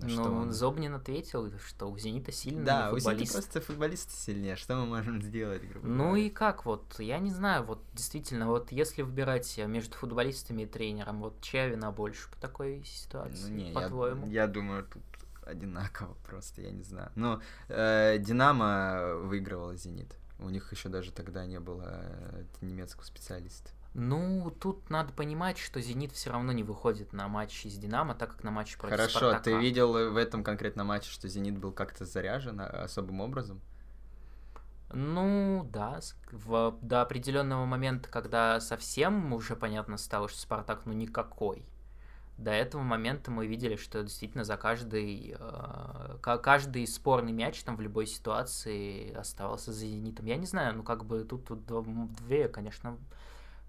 Что 0.00 0.24
Ну, 0.28 0.36
он- 0.42 0.52
Зобнин 0.52 0.94
ответил, 0.94 1.50
что 1.58 1.86
у 1.90 1.98
Зенита 1.98 2.32
сильный 2.32 2.64
Да, 2.64 2.90
у 2.92 2.98
Зенита 2.98 3.10
футболист. 3.10 3.32
просто 3.32 3.60
футболисты 3.60 4.12
сильнее, 4.14 4.56
что 4.56 4.76
мы 4.76 4.86
можем 4.86 5.22
сделать, 5.22 5.62
грубо 5.68 5.86
Ну 5.86 6.04
говоря? 6.08 6.22
и 6.24 6.30
как, 6.30 6.64
вот, 6.64 6.98
я 6.98 7.18
не 7.18 7.30
знаю, 7.30 7.64
вот 7.64 7.82
действительно, 7.94 8.46
вот 8.46 8.72
если 8.72 9.02
выбирать 9.02 9.58
между 9.66 9.94
футболистами 9.96 10.62
и 10.62 10.66
тренером, 10.66 11.20
вот 11.20 11.40
чья 11.40 11.66
вина 11.68 11.90
больше 11.92 12.30
по 12.30 12.36
такой 12.40 12.82
ситуации, 12.84 13.50
Ну, 13.50 13.56
не, 13.56 13.68
я- 13.72 13.74
по-твоему? 13.80 14.26
Я, 14.28 14.46
думаю, 14.46 14.84
тут 14.84 15.02
одинаково 15.46 16.14
просто, 16.26 16.60
я 16.62 16.70
не 16.70 16.82
знаю. 16.84 17.10
Но 17.16 17.40
э, 17.68 18.18
Динамо 18.18 19.14
выигрывала 19.24 19.74
Зенит. 19.76 20.16
У 20.38 20.48
них 20.48 20.72
еще 20.72 20.88
даже 20.88 21.12
тогда 21.12 21.46
не 21.46 21.60
было 21.60 21.84
э, 21.86 22.44
немецкого 22.60 23.04
специалиста. 23.04 23.70
Ну, 23.94 24.50
тут 24.58 24.88
надо 24.88 25.12
понимать, 25.12 25.58
что 25.58 25.80
Зенит 25.80 26.12
все 26.12 26.30
равно 26.30 26.52
не 26.52 26.62
выходит 26.62 27.12
на 27.12 27.28
матчи 27.28 27.68
с 27.68 27.76
Динамо, 27.76 28.14
так 28.14 28.30
как 28.32 28.42
на 28.44 28.50
матче 28.50 28.78
против 28.78 28.96
Хорошо, 28.96 29.18
Спартака. 29.18 29.44
ты 29.44 29.58
видел 29.58 29.92
в 30.12 30.16
этом 30.16 30.42
конкретном 30.42 30.86
матче, 30.86 31.10
что 31.10 31.28
Зенит 31.28 31.58
был 31.58 31.72
как-то 31.72 32.06
заряжен 32.06 32.58
а, 32.60 32.84
особым 32.84 33.20
образом? 33.20 33.60
Ну, 34.94 35.68
да, 35.72 36.00
в- 36.30 36.74
до 36.80 37.02
определенного 37.02 37.64
момента, 37.66 38.08
когда 38.08 38.60
совсем 38.60 39.32
уже 39.34 39.56
понятно 39.56 39.98
стало, 39.98 40.28
что 40.28 40.38
Спартак, 40.38 40.82
ну, 40.86 40.92
никакой. 40.94 41.64
До 42.38 42.50
этого 42.50 42.82
момента 42.82 43.30
мы 43.30 43.46
видели, 43.46 43.76
что 43.76 44.02
действительно 44.02 44.44
за 44.44 44.56
каждый, 44.56 45.36
э, 45.38 46.16
ка- 46.22 46.38
каждый 46.38 46.86
спорный 46.86 47.32
мяч 47.32 47.62
там 47.62 47.76
в 47.76 47.80
любой 47.82 48.06
ситуации 48.06 49.12
оставался 49.14 49.70
за 49.72 49.80
Зенитом. 49.86 50.24
Я 50.26 50.36
не 50.36 50.46
знаю, 50.46 50.76
ну, 50.76 50.82
как 50.82 51.04
бы 51.04 51.24
тут, 51.24 51.44
тут 51.46 51.60
дв- 51.60 52.08
две, 52.26 52.48
конечно, 52.48 52.96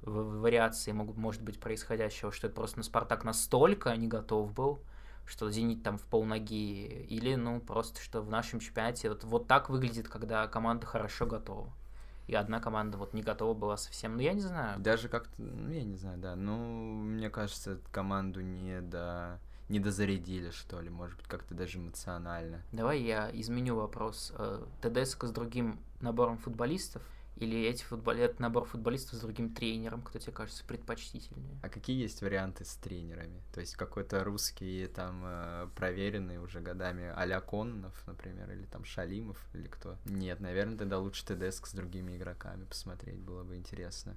вариации 0.04 0.92
могут, 0.92 1.18
может 1.18 1.42
быть 1.42 1.60
происходящего, 1.60 2.32
что 2.32 2.48
это 2.48 2.56
просто 2.56 2.78
ну, 2.78 2.84
Спартак 2.84 3.24
настолько 3.24 3.96
не 3.96 4.08
готов 4.08 4.54
был, 4.54 4.80
что 5.26 5.50
Зенит 5.50 5.84
там 5.84 5.98
в 5.98 6.04
полноги, 6.04 7.06
или, 7.10 7.36
ну, 7.36 7.60
просто, 7.60 8.02
что 8.02 8.22
в 8.22 8.30
нашем 8.30 8.60
чемпионате 8.60 9.10
вот, 9.10 9.24
вот 9.24 9.48
так 9.48 9.70
выглядит, 9.70 10.08
когда 10.08 10.48
команда 10.48 10.86
хорошо 10.86 11.26
готова. 11.26 11.72
И 12.28 12.36
одна 12.36 12.60
команда 12.60 12.98
вот 12.98 13.14
не 13.14 13.22
готова 13.22 13.54
была 13.54 13.78
совсем. 13.78 14.16
Ну, 14.16 14.22
я 14.22 14.34
не 14.34 14.40
знаю. 14.40 14.80
Даже 14.80 15.10
как-то, 15.10 15.34
ну, 15.42 15.72
я 15.72 15.84
не 15.84 15.98
знаю, 15.98 16.18
да. 16.18 16.36
Ну, 16.36 16.58
мне 16.58 17.30
кажется, 17.30 17.80
команду 17.92 18.40
не 18.40 18.80
до... 18.80 19.40
не 19.68 19.80
дозарядили, 19.80 20.50
что 20.52 20.80
ли, 20.80 20.90
может 20.90 21.18
быть, 21.18 21.28
как-то 21.28 21.54
даже 21.54 21.80
эмоционально. 21.80 22.62
Давай 22.72 23.02
я 23.02 23.30
изменю 23.34 23.76
вопрос. 23.76 24.32
Э, 24.38 24.66
ТДСК 24.82 25.26
с 25.26 25.32
другим 25.32 25.80
набором 26.00 26.38
футболистов 26.38 27.04
или 27.36 27.64
эти 27.64 27.84
футбол... 27.84 28.14
этот 28.14 28.40
набор 28.40 28.66
футболистов 28.66 29.16
с 29.16 29.22
другим 29.22 29.54
тренером, 29.54 30.02
кто 30.02 30.20
тебе 30.20 30.32
кажется 30.32 30.64
предпочтительнее? 30.66 31.58
А 31.64 31.70
какие 31.70 32.02
есть 32.02 32.22
варианты 32.22 32.66
с 32.66 32.76
тренерами? 32.76 33.42
То 33.54 33.60
есть 33.60 33.76
какой-то 33.76 34.24
русский 34.24 34.88
там 34.88 35.24
э, 35.26 35.68
проверенный 35.76 36.38
уже 36.38 36.60
годами 36.60 37.12
а-ля 37.16 37.42
Кононов, 37.42 38.02
например, 38.06 38.52
или 38.52 38.66
там 38.66 38.86
Шалимов, 38.86 39.38
или 39.54 39.68
кто? 39.68 39.98
Нет, 40.06 40.40
наверное, 40.40 40.78
тогда 40.78 41.00
лучше 41.00 41.26
ТДСК 41.26 41.68
с 41.68 41.74
другими 41.74 42.16
игроками 42.16 42.66
посмотреть, 42.66 43.20
было 43.20 43.44
бы 43.44 43.56
интересно. 43.56 44.16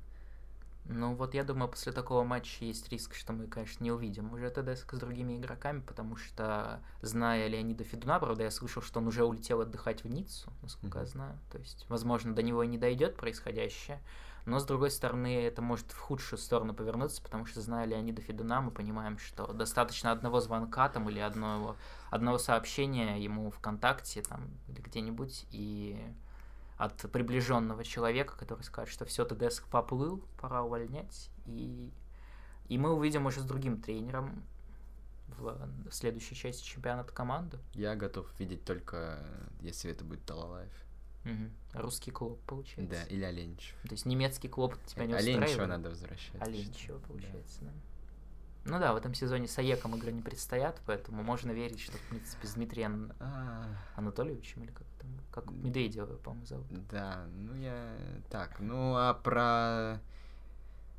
Ну 0.89 1.15
вот 1.15 1.35
я 1.35 1.43
думаю, 1.43 1.69
после 1.69 1.93
такого 1.93 2.23
матча 2.23 2.65
есть 2.65 2.89
риск, 2.91 3.15
что 3.15 3.33
мы, 3.33 3.49
конечно, 3.49 3.83
не 3.83 3.91
увидим 3.91 4.33
уже 4.33 4.51
ТДСК 4.51 4.95
с 4.95 4.99
другими 4.99 5.37
игроками, 5.37 5.81
потому 5.81 6.17
что, 6.17 6.81
зная 7.03 7.49
Леонида 7.49 7.83
Федуна, 7.83 8.21
правда, 8.21 8.45
я 8.45 8.51
слышал, 8.53 8.83
что 8.83 9.01
он 9.01 9.09
уже 9.09 9.25
улетел 9.25 9.61
отдыхать 9.61 10.05
в 10.05 10.09
Ниццу, 10.09 10.53
насколько 10.63 10.99
я 10.99 11.05
Мгм. 11.05 11.11
знаю. 11.11 11.39
То 11.51 11.59
есть, 11.59 11.87
возможно, 11.89 12.35
до 12.35 12.43
него 12.43 12.63
и 12.63 12.69
не 12.69 12.79
дойдет 12.79 13.17
происходящее. 13.17 14.01
Но, 14.45 14.61
с 14.61 14.65
другой 14.65 14.93
стороны, 14.93 15.43
это 15.45 15.61
может 15.61 15.91
в 15.91 15.99
худшую 15.99 16.39
сторону 16.39 16.73
повернуться, 16.73 17.21
потому 17.21 17.47
что, 17.47 17.61
зная 17.61 17.85
Леонида 17.85 18.23
Федуна, 18.23 18.61
мы 18.61 18.71
понимаем, 18.71 19.19
что 19.19 19.53
достаточно 19.53 20.13
одного 20.13 20.39
звонка 20.41 20.89
там 20.89 21.11
или 21.11 21.19
одного, 21.19 21.75
одного 22.11 22.39
сообщения 22.39 23.21
ему 23.21 23.51
ВКонтакте 23.51 24.23
там 24.23 24.49
или 24.69 24.81
где-нибудь, 24.81 25.47
и 25.51 26.01
от 26.77 27.11
приближенного 27.11 27.85
человека, 27.85 28.37
который 28.37 28.63
скажет, 28.63 28.93
что 28.93 29.05
все, 29.05 29.25
ТДСК 29.25 29.67
поплыл, 29.69 30.23
пора 30.41 30.63
увольнять. 30.63 31.31
И, 31.47 31.91
и 32.69 32.79
мы 32.79 32.93
увидим 32.93 33.27
уже 33.27 33.41
с 33.41 33.45
другим 33.45 33.81
тренером 33.81 34.43
в, 35.39 35.69
в 35.89 35.93
следующей 35.93 36.35
части 36.35 36.65
чемпионата 36.65 37.13
команду. 37.13 37.59
Я 37.73 37.95
готов 37.95 38.29
видеть 38.39 38.65
только, 38.65 39.25
если 39.61 39.91
это 39.91 40.05
будет 40.05 40.25
Талалаев. 40.25 40.73
Мгм. 41.25 41.51
Русский 41.73 42.13
клуб, 42.13 42.41
получается. 42.47 42.95
Да, 42.95 43.03
или 43.05 43.25
Оленичев. 43.25 43.77
То 43.83 43.93
есть 43.93 44.07
немецкий 44.07 44.49
клуб 44.49 44.77
тебя 44.87 45.07
не 45.07 45.15
Оленичева 45.15 45.45
устраивает? 45.45 45.69
надо 45.69 45.89
возвращать. 45.91 46.41
Оленичева, 46.41 46.99
получается, 47.01 47.63
да. 47.63 47.73
Ну 48.65 48.81
да, 48.81 48.93
в 48.93 48.97
этом 48.97 49.15
сезоне 49.15 49.47
с 49.47 49.59
Аеком 49.59 49.95
игры 49.97 50.13
не 50.13 50.23
предстоят, 50.23 50.81
поэтому 50.87 51.23
можно 51.23 51.53
верить, 51.53 51.81
что, 51.81 51.97
в 51.99 52.03
принципе, 52.03 52.47
с 52.49 52.55
Дмитрием 52.55 53.13
А, 53.21 53.69
Анатольевичем, 53.95 54.65
или 54.65 54.73
как 54.73 54.87
как 55.31 55.51
Медведева, 55.51 56.17
по-моему, 56.17 56.47
зовут. 56.47 56.67
Да, 56.91 57.27
ну 57.35 57.55
я... 57.55 57.95
Так, 58.31 58.61
ну 58.61 58.95
а 58.97 59.15
про 59.15 60.01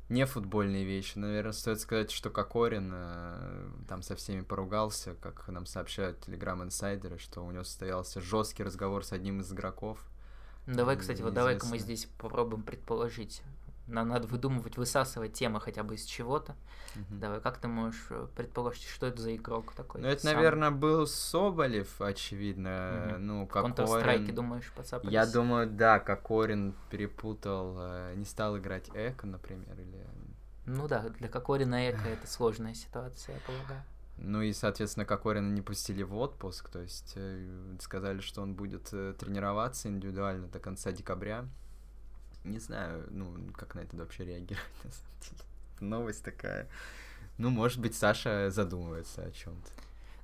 нефутбольные 0.08 0.84
вещи, 0.84 1.18
наверное, 1.18 1.52
стоит 1.52 1.80
сказать, 1.80 2.10
что 2.10 2.30
Кокорин 2.30 2.90
э, 2.94 3.70
там 3.88 4.02
со 4.02 4.16
всеми 4.16 4.42
поругался, 4.42 5.14
как 5.20 5.48
нам 5.48 5.66
сообщают 5.66 6.20
телеграм-инсайдеры, 6.20 7.18
что 7.18 7.44
у 7.44 7.50
него 7.50 7.64
состоялся 7.64 8.20
жесткий 8.20 8.64
разговор 8.64 9.04
с 9.04 9.12
одним 9.12 9.40
из 9.40 9.52
игроков. 9.52 10.02
Давай, 10.66 10.96
кстати, 10.96 11.22
вот 11.22 11.34
давай-ка 11.34 11.66
мы 11.66 11.78
здесь 11.78 12.06
попробуем 12.18 12.62
предположить. 12.62 13.42
Нам 13.88 14.08
надо 14.08 14.28
выдумывать, 14.28 14.76
высасывать 14.76 15.32
темы 15.32 15.60
хотя 15.60 15.82
бы 15.82 15.94
из 15.94 16.04
чего-то. 16.04 16.54
Мгм. 16.94 17.20
Давай, 17.20 17.40
как 17.40 17.56
ты 17.58 17.68
можешь 17.68 18.06
э, 18.10 18.26
предположить, 18.36 18.84
что 18.84 19.06
это 19.06 19.20
за 19.22 19.34
игрок 19.34 19.72
такой? 19.74 20.02
Ну 20.02 20.08
это, 20.08 20.22
Сам 20.22 20.34
наверное, 20.34 20.70
был 20.70 21.06
Соболев, 21.06 22.00
очевидно. 22.00 23.14
Мгм. 23.14 23.26
Ну, 23.26 23.46
В 23.46 23.50
Counter-Strike, 23.50 24.02
Кокорин... 24.02 24.34
думаешь, 24.34 24.72
подцапались? 24.76 25.12
Я 25.12 25.26
думаю, 25.26 25.70
да, 25.70 26.00
Кокорин 26.00 26.74
перепутал, 26.90 27.76
э, 27.78 28.14
не 28.16 28.26
стал 28.26 28.58
играть 28.58 28.90
Эко, 28.92 29.26
например, 29.26 29.74
или 29.80 30.06
Ну 30.66 30.86
да, 30.86 31.08
для 31.08 31.28
Кокорина 31.28 31.90
Эко 31.90 32.08
это 32.08 32.26
сложная 32.26 32.74
ситуация, 32.74 33.36
я 33.36 33.40
полагаю. 33.46 33.82
Ну 34.18 34.42
и, 34.42 34.52
соответственно, 34.52 35.06
Кокорина 35.06 35.50
не 35.50 35.62
пустили 35.62 36.02
в 36.02 36.14
отпуск, 36.16 36.68
то 36.68 36.80
есть 36.80 37.12
э, 37.16 37.76
сказали, 37.80 38.20
что 38.20 38.42
он 38.42 38.54
будет 38.54 38.84
тренироваться 38.84 39.88
индивидуально 39.88 40.48
до 40.48 40.58
конца 40.58 40.92
декабря. 40.92 41.46
Не 42.48 42.58
знаю, 42.58 43.06
ну, 43.10 43.52
как 43.54 43.74
на 43.74 43.80
это 43.80 43.96
вообще 43.96 44.24
реагировать, 44.24 44.66
на 44.84 44.90
самом 44.90 45.20
деле. 45.20 45.44
Новость 45.80 46.24
такая. 46.24 46.68
Ну, 47.36 47.50
может 47.50 47.80
быть, 47.80 47.94
Саша 47.94 48.50
задумывается 48.50 49.22
о 49.22 49.30
чем-то. 49.30 49.70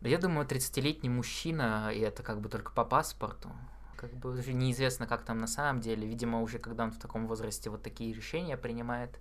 Да 0.00 0.08
я 0.08 0.18
думаю, 0.18 0.46
30-летний 0.46 1.08
мужчина, 1.08 1.90
и 1.94 2.00
это 2.00 2.22
как 2.22 2.40
бы 2.40 2.48
только 2.48 2.72
по 2.72 2.84
паспорту, 2.84 3.50
как 3.96 4.12
бы 4.12 4.38
уже 4.38 4.52
неизвестно, 4.52 5.06
как 5.06 5.24
там 5.24 5.38
на 5.38 5.46
самом 5.46 5.80
деле. 5.80 6.06
Видимо, 6.06 6.42
уже 6.42 6.58
когда 6.58 6.84
он 6.84 6.92
в 6.92 6.98
таком 6.98 7.26
возрасте 7.26 7.70
вот 7.70 7.82
такие 7.82 8.12
решения 8.12 8.56
принимает, 8.56 9.18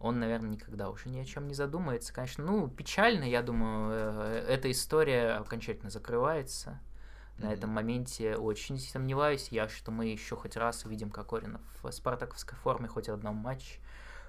он, 0.00 0.18
наверное, 0.18 0.50
никогда 0.50 0.90
уже 0.90 1.08
ни 1.08 1.18
о 1.20 1.24
чем 1.24 1.46
не 1.46 1.54
задумается. 1.54 2.12
Конечно, 2.12 2.44
ну, 2.44 2.68
печально, 2.68 3.24
я 3.24 3.42
думаю, 3.42 3.92
э, 3.92 4.44
эта 4.48 4.70
история 4.70 5.34
окончательно 5.34 5.90
закрывается. 5.90 6.80
На 7.38 7.52
этом 7.52 7.70
моменте 7.70 8.36
очень 8.36 8.78
сомневаюсь 8.78 9.48
я, 9.50 9.68
что 9.68 9.90
мы 9.90 10.06
еще 10.06 10.36
хоть 10.36 10.56
раз 10.56 10.84
увидим 10.84 11.10
Кокорина 11.10 11.60
в 11.82 11.90
спартаковской 11.90 12.58
форме 12.58 12.88
хоть 12.88 13.08
в 13.08 13.12
одном 13.12 13.36
матче. 13.36 13.80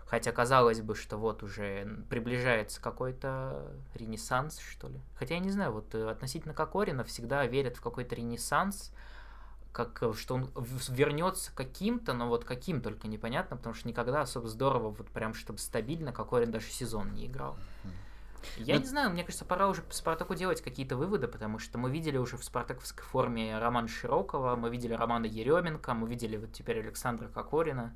Хотя 0.06 0.32
казалось 0.32 0.82
бы, 0.82 0.96
что 0.96 1.18
вот 1.18 1.42
уже 1.42 2.04
приближается 2.10 2.82
какой-то 2.82 3.72
ренессанс, 3.94 4.60
что 4.60 4.90
ли. 4.90 5.00
Хотя 5.16 5.36
я 5.36 5.40
не 5.40 5.52
знаю, 5.52 5.72
вот 5.72 5.96
э, 5.96 6.10
относительно 6.10 6.54
Кокорина 6.54 7.06
всегда 7.06 7.46
верят 7.46 7.78
в 7.78 7.82
какой-то 7.82 8.16
ренессанс, 8.16 8.92
как 9.72 10.04
э, 10.04 10.14
что 10.14 10.36
он 10.36 10.52
вернется 10.90 11.54
каким-то, 11.56 12.12
но 12.14 12.28
вот 12.28 12.44
каким 12.44 12.82
только 12.82 13.08
непонятно, 13.08 13.56
потому 13.56 13.74
что 13.74 13.88
никогда 13.88 14.22
особо 14.22 14.50
здорово, 14.50 14.90
вот 14.90 15.08
прям 15.12 15.34
чтобы 15.34 15.60
стабильно 15.60 16.12
Кокорин 16.12 16.52
даже 16.52 16.68
сезон 16.68 17.14
не 17.14 17.28
играл. 17.28 17.58
Мгм. 17.86 17.94
Я 18.58 18.76
Ну- 18.76 18.82
не 18.82 18.88
знаю, 18.88 19.10
мне 19.12 19.24
кажется, 19.24 19.46
пора 19.46 19.68
уже 19.68 19.82
по 19.82 19.94
Спартаку 19.94 20.36
делать 20.36 20.62
какие-то 20.62 20.96
выводы, 20.96 21.28
потому 21.28 21.60
что 21.60 21.78
мы 21.78 21.90
видели 21.90 22.18
уже 22.18 22.38
в 22.38 22.44
спартаковской 22.44 23.04
форме 23.04 23.58
Романа 23.58 23.88
Широкого, 23.88 24.56
мы 24.56 24.70
видели 24.70 24.94
Романа 24.94 25.26
Еременко, 25.26 25.94
мы 25.94 26.08
видели 26.08 26.38
вот 26.38 26.52
теперь 26.54 26.80
Александра 26.80 27.28
Кокорина. 27.28 27.96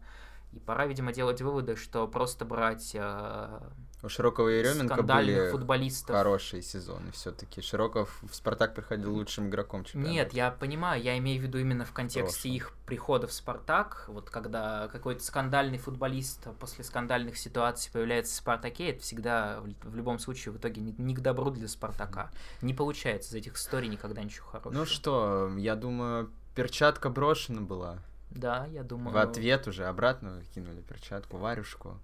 И 0.54 0.60
пора, 0.60 0.86
видимо, 0.86 1.12
делать 1.12 1.42
выводы, 1.42 1.75
что 1.75 2.08
просто 2.08 2.46
брать 2.46 2.92
э, 2.94 3.60
У 4.06 4.10
Широкого 4.10 4.50
и 4.50 4.60
Еременко 4.60 5.02
были 5.02 5.50
футболистов. 5.50 6.16
хорошие 6.16 6.62
сезоны 6.62 7.12
все-таки. 7.12 7.60
Широков 7.62 8.16
в 8.22 8.36
Спартак 8.36 8.76
приходил 8.76 9.12
лучшим 9.12 9.50
игроком 9.50 9.84
чемпионата. 9.84 10.12
Нет, 10.12 10.34
я 10.34 10.52
понимаю, 10.52 11.02
я 11.02 11.18
имею 11.18 11.42
в 11.42 11.44
виду 11.44 11.58
именно 11.58 11.86
в 11.86 11.92
контексте 11.92 12.22
Прошлом. 12.22 12.52
их 12.52 12.72
прихода 12.86 13.26
в 13.26 13.34
Спартак. 13.34 14.06
Вот 14.08 14.30
когда 14.30 14.90
какой-то 14.90 15.24
скандальный 15.24 15.80
футболист 15.80 16.48
после 16.60 16.84
скандальных 16.84 17.36
ситуаций 17.36 17.92
появляется 17.92 18.34
в 18.34 18.38
Спартаке, 18.38 18.92
это 18.92 19.02
всегда 19.02 19.60
в, 19.62 19.90
в 19.90 19.96
любом 19.96 20.20
случае 20.20 20.54
в 20.54 20.58
итоге 20.58 20.82
не, 20.82 20.94
не 21.00 21.16
к 21.16 21.22
добру 21.22 21.50
для 21.50 21.68
Спартака. 21.68 22.30
Не 22.62 22.76
получается 22.76 23.32
из 23.32 23.34
этих 23.34 23.56
историй 23.56 23.90
никогда 23.90 24.22
ничего 24.22 24.46
хорошего. 24.46 24.82
Ну 24.82 24.86
что, 24.86 25.52
я 25.58 25.76
думаю, 25.76 26.30
перчатка 26.54 27.10
брошена 27.10 27.62
была. 27.62 27.98
Да, 28.30 28.68
я 28.68 28.84
думаю. 28.84 29.16
В 29.16 29.18
ответ 29.18 29.68
уже 29.68 29.86
обратно 29.86 30.44
кинули 30.54 30.82
перчатку, 30.82 31.38
варюшку 31.38 32.00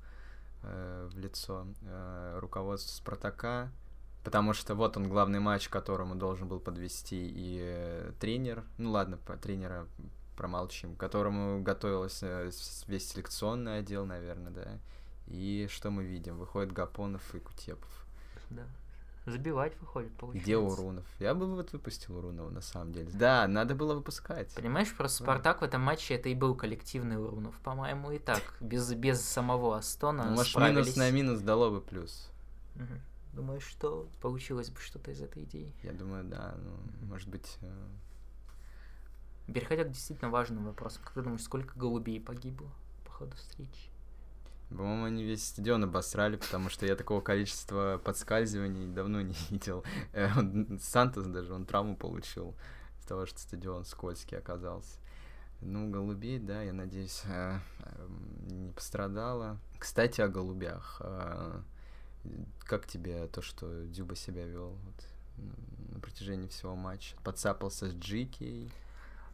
э, 0.63 1.09
в 1.11 1.17
лицо 1.17 1.65
э, 1.83 2.37
руководству 2.39 2.91
Спартака. 2.95 3.71
Потому 4.23 4.53
что 4.53 4.75
вот 4.75 4.97
он 4.97 5.09
главный 5.09 5.39
матч, 5.39 5.67
которому 5.67 6.15
должен 6.15 6.47
был 6.47 6.59
подвести 6.59 7.27
и 7.27 7.59
э, 7.63 8.11
тренер. 8.19 8.63
Ну 8.77 8.91
ладно, 8.91 9.17
по 9.17 9.35
тренера 9.35 9.87
промолчим, 10.37 10.95
которому 10.95 11.61
готовился 11.63 12.51
с- 12.51 12.83
весь 12.87 13.09
селекционный 13.09 13.79
отдел, 13.79 14.05
наверное, 14.05 14.51
да. 14.51 14.79
И 15.27 15.67
что 15.71 15.89
мы 15.89 16.03
видим? 16.03 16.37
Выходит 16.37 16.71
Гапонов 16.71 17.33
и 17.33 17.39
Кутепов. 17.39 18.05
Да. 18.49 18.63
Забивать 19.25 19.79
выходит, 19.79 20.11
получается. 20.13 20.43
Где 20.43 20.57
Урунов? 20.57 21.05
Я 21.19 21.35
бы 21.35 21.45
вот 21.45 21.71
выпустил 21.73 22.17
Урунова, 22.17 22.49
на 22.49 22.61
самом 22.61 22.91
деле. 22.91 23.11
Да, 23.13 23.47
надо 23.47 23.75
было 23.75 23.93
выпускать. 23.93 24.53
Понимаешь, 24.55 24.95
просто 24.95 25.23
Спартак 25.23 25.61
в 25.61 25.63
этом 25.63 25.81
матче 25.81 26.15
это 26.15 26.29
и 26.29 26.35
был 26.35 26.55
коллективный 26.55 27.23
Урунов, 27.23 27.55
по-моему, 27.59 28.11
и 28.11 28.19
так. 28.19 28.41
Без, 28.59 28.91
без 28.93 29.21
самого 29.21 29.77
Астона 29.77 30.25
Ну, 30.25 30.35
может, 30.35 30.55
минус 30.57 30.95
на 30.95 31.11
минус 31.11 31.39
дало 31.41 31.69
бы 31.69 31.81
плюс. 31.81 32.29
Мгм. 32.75 33.01
Думаешь, 33.33 33.63
что 33.63 34.09
получилось 34.21 34.69
бы 34.69 34.79
что-то 34.79 35.11
из 35.11 35.21
этой 35.21 35.43
идеи? 35.43 35.73
Я 35.83 35.93
думаю, 35.93 36.23
да. 36.23 36.55
Ну, 36.57 37.07
может 37.07 37.29
быть, 37.29 37.57
э, 37.61 37.87
Переходя 39.53 39.83
к 39.83 39.91
действительно 39.91 40.29
важным 40.29 40.65
вопросам, 40.65 41.03
как 41.03 41.13
ты 41.13 41.21
думаешь, 41.21 41.43
сколько 41.43 41.77
голубей 41.77 42.19
погибло 42.19 42.69
по 43.05 43.11
ходу 43.11 43.35
встречи? 43.35 43.90
По-моему, 44.75 45.03
они 45.05 45.23
весь 45.23 45.45
стадион 45.45 45.83
обосрали, 45.83 46.37
потому 46.37 46.69
что 46.69 46.85
я 46.85 46.95
такого 46.95 47.21
количества 47.21 47.99
подскальзываний 48.03 48.87
давно 48.87 49.21
не 49.21 49.35
видел. 49.49 49.83
Э, 50.13 50.29
Сантос 50.79 51.25
даже, 51.27 51.53
он 51.53 51.65
травму 51.65 51.95
получил 51.97 52.55
из 52.99 53.05
того, 53.05 53.25
что 53.25 53.39
стадион 53.39 53.83
скользкий 53.85 54.37
оказался. 54.37 54.97
Ну, 55.59 55.91
голубей, 55.91 56.39
да, 56.39 56.63
я 56.63 56.73
надеюсь, 56.73 57.21
э, 57.25 57.59
эм, 57.83 58.47
не 58.65 58.71
пострадала. 58.71 59.59
Кстати, 59.77 60.21
о 60.21 60.27
голубях. 60.27 61.01
э, 61.03 61.61
Как 62.59 62.87
тебе 62.87 63.27
то, 63.27 63.41
что 63.41 63.85
Дзюба 63.85 64.15
себя 64.15 64.45
вел 64.45 64.77
вот, 64.85 65.07
на 65.93 65.99
протяжении 65.99 66.47
всего 66.47 66.75
матча? 66.75 67.15
Подцапался 67.23 67.89
с 67.89 67.93
Джикией. 67.93 68.71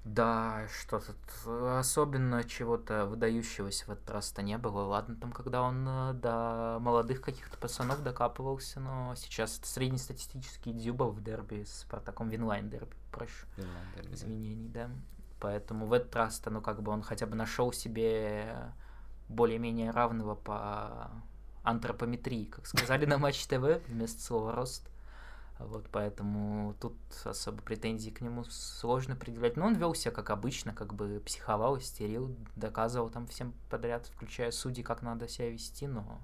Да, 0.08 0.68
что 0.80 1.00
тут 1.00 1.18
э, 1.46 1.78
особенно 1.80 2.44
чего-то 2.46 3.06
выдающегося 3.06 3.86
в 3.86 3.90
этот 3.90 4.10
раз-то 4.10 4.42
не 4.42 4.58
было. 4.58 4.84
Ладно, 4.84 5.16
там, 5.16 5.34
когда 5.34 5.62
он 5.62 5.86
э, 5.88 6.14
до 6.14 6.78
молодых 6.80 7.22
каких-то 7.22 7.58
пацанов 7.58 8.02
докапывался, 8.04 8.80
но 8.80 9.16
сейчас 9.16 9.60
это 9.60 9.68
среднестатистический 9.68 10.72
Дзюба 10.72 11.06
в 11.06 11.22
дерби 11.22 11.64
с 11.64 11.82
Спартаком 11.82 12.30
Winline 12.30 12.70
дерби, 12.70 12.96
прошу 13.12 13.46
извинений, 14.12 14.70
да. 14.70 14.90
Поэтому 15.42 15.86
в 15.86 15.94
этот 15.94 16.16
раз-то, 16.16 16.50
ну, 16.50 16.62
как 16.62 16.82
бы 16.82 16.92
он 16.92 17.02
хотя 17.02 17.26
бы 17.26 17.36
нашел 17.36 17.74
себе 17.74 18.72
более-менее 19.28 19.92
равного 19.92 20.36
по 20.36 21.12
антропометрии, 21.64 22.46
как 22.46 22.66
сказали 22.66 23.06
на 23.06 23.18
Матч 23.18 23.46
ТВ, 23.46 23.82
вместо 23.88 24.22
слова 24.22 24.54
рост. 24.54 24.90
Вот 25.60 25.88
поэтому 25.92 26.76
тут 26.80 26.96
особо 27.24 27.62
претензий 27.62 28.12
к 28.12 28.22
нему 28.22 28.44
сложно 28.46 29.16
предъявлять. 29.16 29.58
Но 29.58 29.66
он 29.66 29.76
вел 29.76 29.96
себя 29.96 30.12
как 30.12 30.30
обычно, 30.30 30.74
как 30.74 30.94
бы 30.94 31.22
психовал, 31.26 31.78
истерил, 31.78 32.36
доказывал 32.56 33.10
там 33.10 33.28
всем 33.28 33.54
подряд, 33.70 34.08
включая 34.08 34.52
судей, 34.52 34.84
как 34.84 35.02
надо 35.02 35.28
себя 35.28 35.50
вести, 35.50 35.88
но 35.88 36.22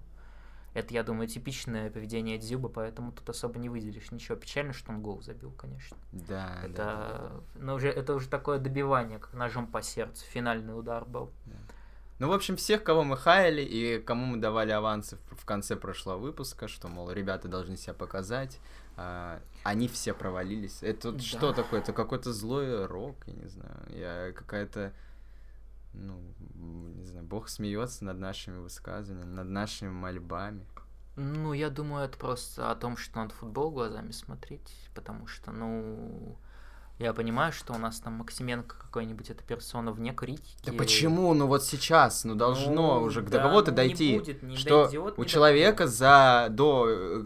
это, 0.74 0.94
я 0.94 1.04
думаю, 1.04 1.28
типичное 1.28 1.92
поведение 1.92 2.40
Дзюба, 2.40 2.68
поэтому 2.68 3.12
тут 3.12 3.30
особо 3.30 3.60
не 3.60 3.70
выделишь 3.70 4.12
ничего. 4.12 4.36
Печально, 4.36 4.74
что 4.74 4.92
он 4.92 5.02
гол 5.04 5.22
забил, 5.22 5.52
конечно. 5.52 5.96
Да, 6.12 6.60
да, 6.64 6.68
да, 6.68 6.68
Это, 6.68 7.44
ну, 7.56 7.76
уже, 7.76 7.90
это 7.90 8.16
уже 8.16 8.28
такое 8.28 8.58
добивание, 8.58 9.20
как 9.20 9.34
ножом 9.34 9.68
по 9.68 9.84
сердцу. 9.84 10.26
Финальный 10.26 10.78
удар 10.78 11.06
был. 11.06 11.32
Ну, 12.24 12.30
в 12.30 12.32
общем, 12.32 12.56
всех, 12.56 12.86
кого 12.86 13.04
мы 13.04 13.18
хаяли 13.18 13.62
и 13.62 14.00
кому 14.00 14.26
мы 14.26 14.38
давали 14.38 14.72
авансы 14.72 15.18
в 15.30 15.44
конце 15.44 15.76
прошлого 15.76 16.18
выпуска, 16.20 16.70
что, 16.70 16.88
мол, 16.88 17.12
ребята 17.12 17.50
должны 17.50 17.76
себя 17.76 17.94
показать, 17.94 18.62
а, 18.96 19.42
они 19.64 19.90
все 19.90 20.14
провалились. 20.14 20.82
Это 20.82 21.12
Да. 21.12 21.20
что 21.20 21.52
такое? 21.52 21.82
Это 21.82 21.92
какой-то 21.92 22.32
злой 22.32 22.86
рок, 22.86 23.18
я 23.28 23.34
не 23.34 23.50
знаю. 23.50 23.78
Я 23.90 24.32
какая-то, 24.32 24.94
ну, 25.94 26.18
не 26.96 27.06
знаю, 27.08 27.26
бог 27.26 27.50
смеется 27.50 28.06
над 28.06 28.20
нашими 28.20 28.60
высказываниями, 28.60 29.30
над 29.30 29.50
нашими 29.50 29.90
мольбами. 29.90 30.66
Ну, 31.18 31.52
я 31.52 31.70
думаю, 31.70 32.06
это 32.06 32.18
просто 32.18 32.72
о 32.72 32.76
том, 32.76 32.96
что 32.96 33.18
надо 33.18 33.34
футбол 33.34 33.70
глазами 33.70 34.12
смотреть, 34.12 34.90
потому 34.96 35.28
что, 35.28 35.52
ну, 35.52 36.38
я 37.06 37.14
понимаю, 37.14 37.52
что 37.52 37.74
у 37.74 37.78
нас 37.78 38.00
там 38.00 38.14
Максименко 38.14 38.76
какой-нибудь 38.78 39.30
это 39.30 39.44
персона 39.44 39.92
вне 39.92 40.14
критики. 40.14 40.58
Да 40.66 40.74
почему? 40.74 41.34
Ну 41.34 41.48
вот 41.48 41.64
сейчас, 41.64 42.24
ну 42.24 42.36
должно 42.36 43.00
Ну, 43.00 43.04
уже 43.04 43.22
до 43.22 43.32
да, 43.32 43.44
кого-то 43.44 43.72
ну, 43.72 43.78
не 43.78 43.88
дойти. 43.88 44.18
будет, 44.20 44.44
не 44.44 44.56
что 44.56 44.84
дойдет, 44.86 45.14
у 45.18 45.24
не 45.24 45.28
человека 45.28 45.88
за 45.88 46.48
до 46.50 46.86
э, 46.88 47.24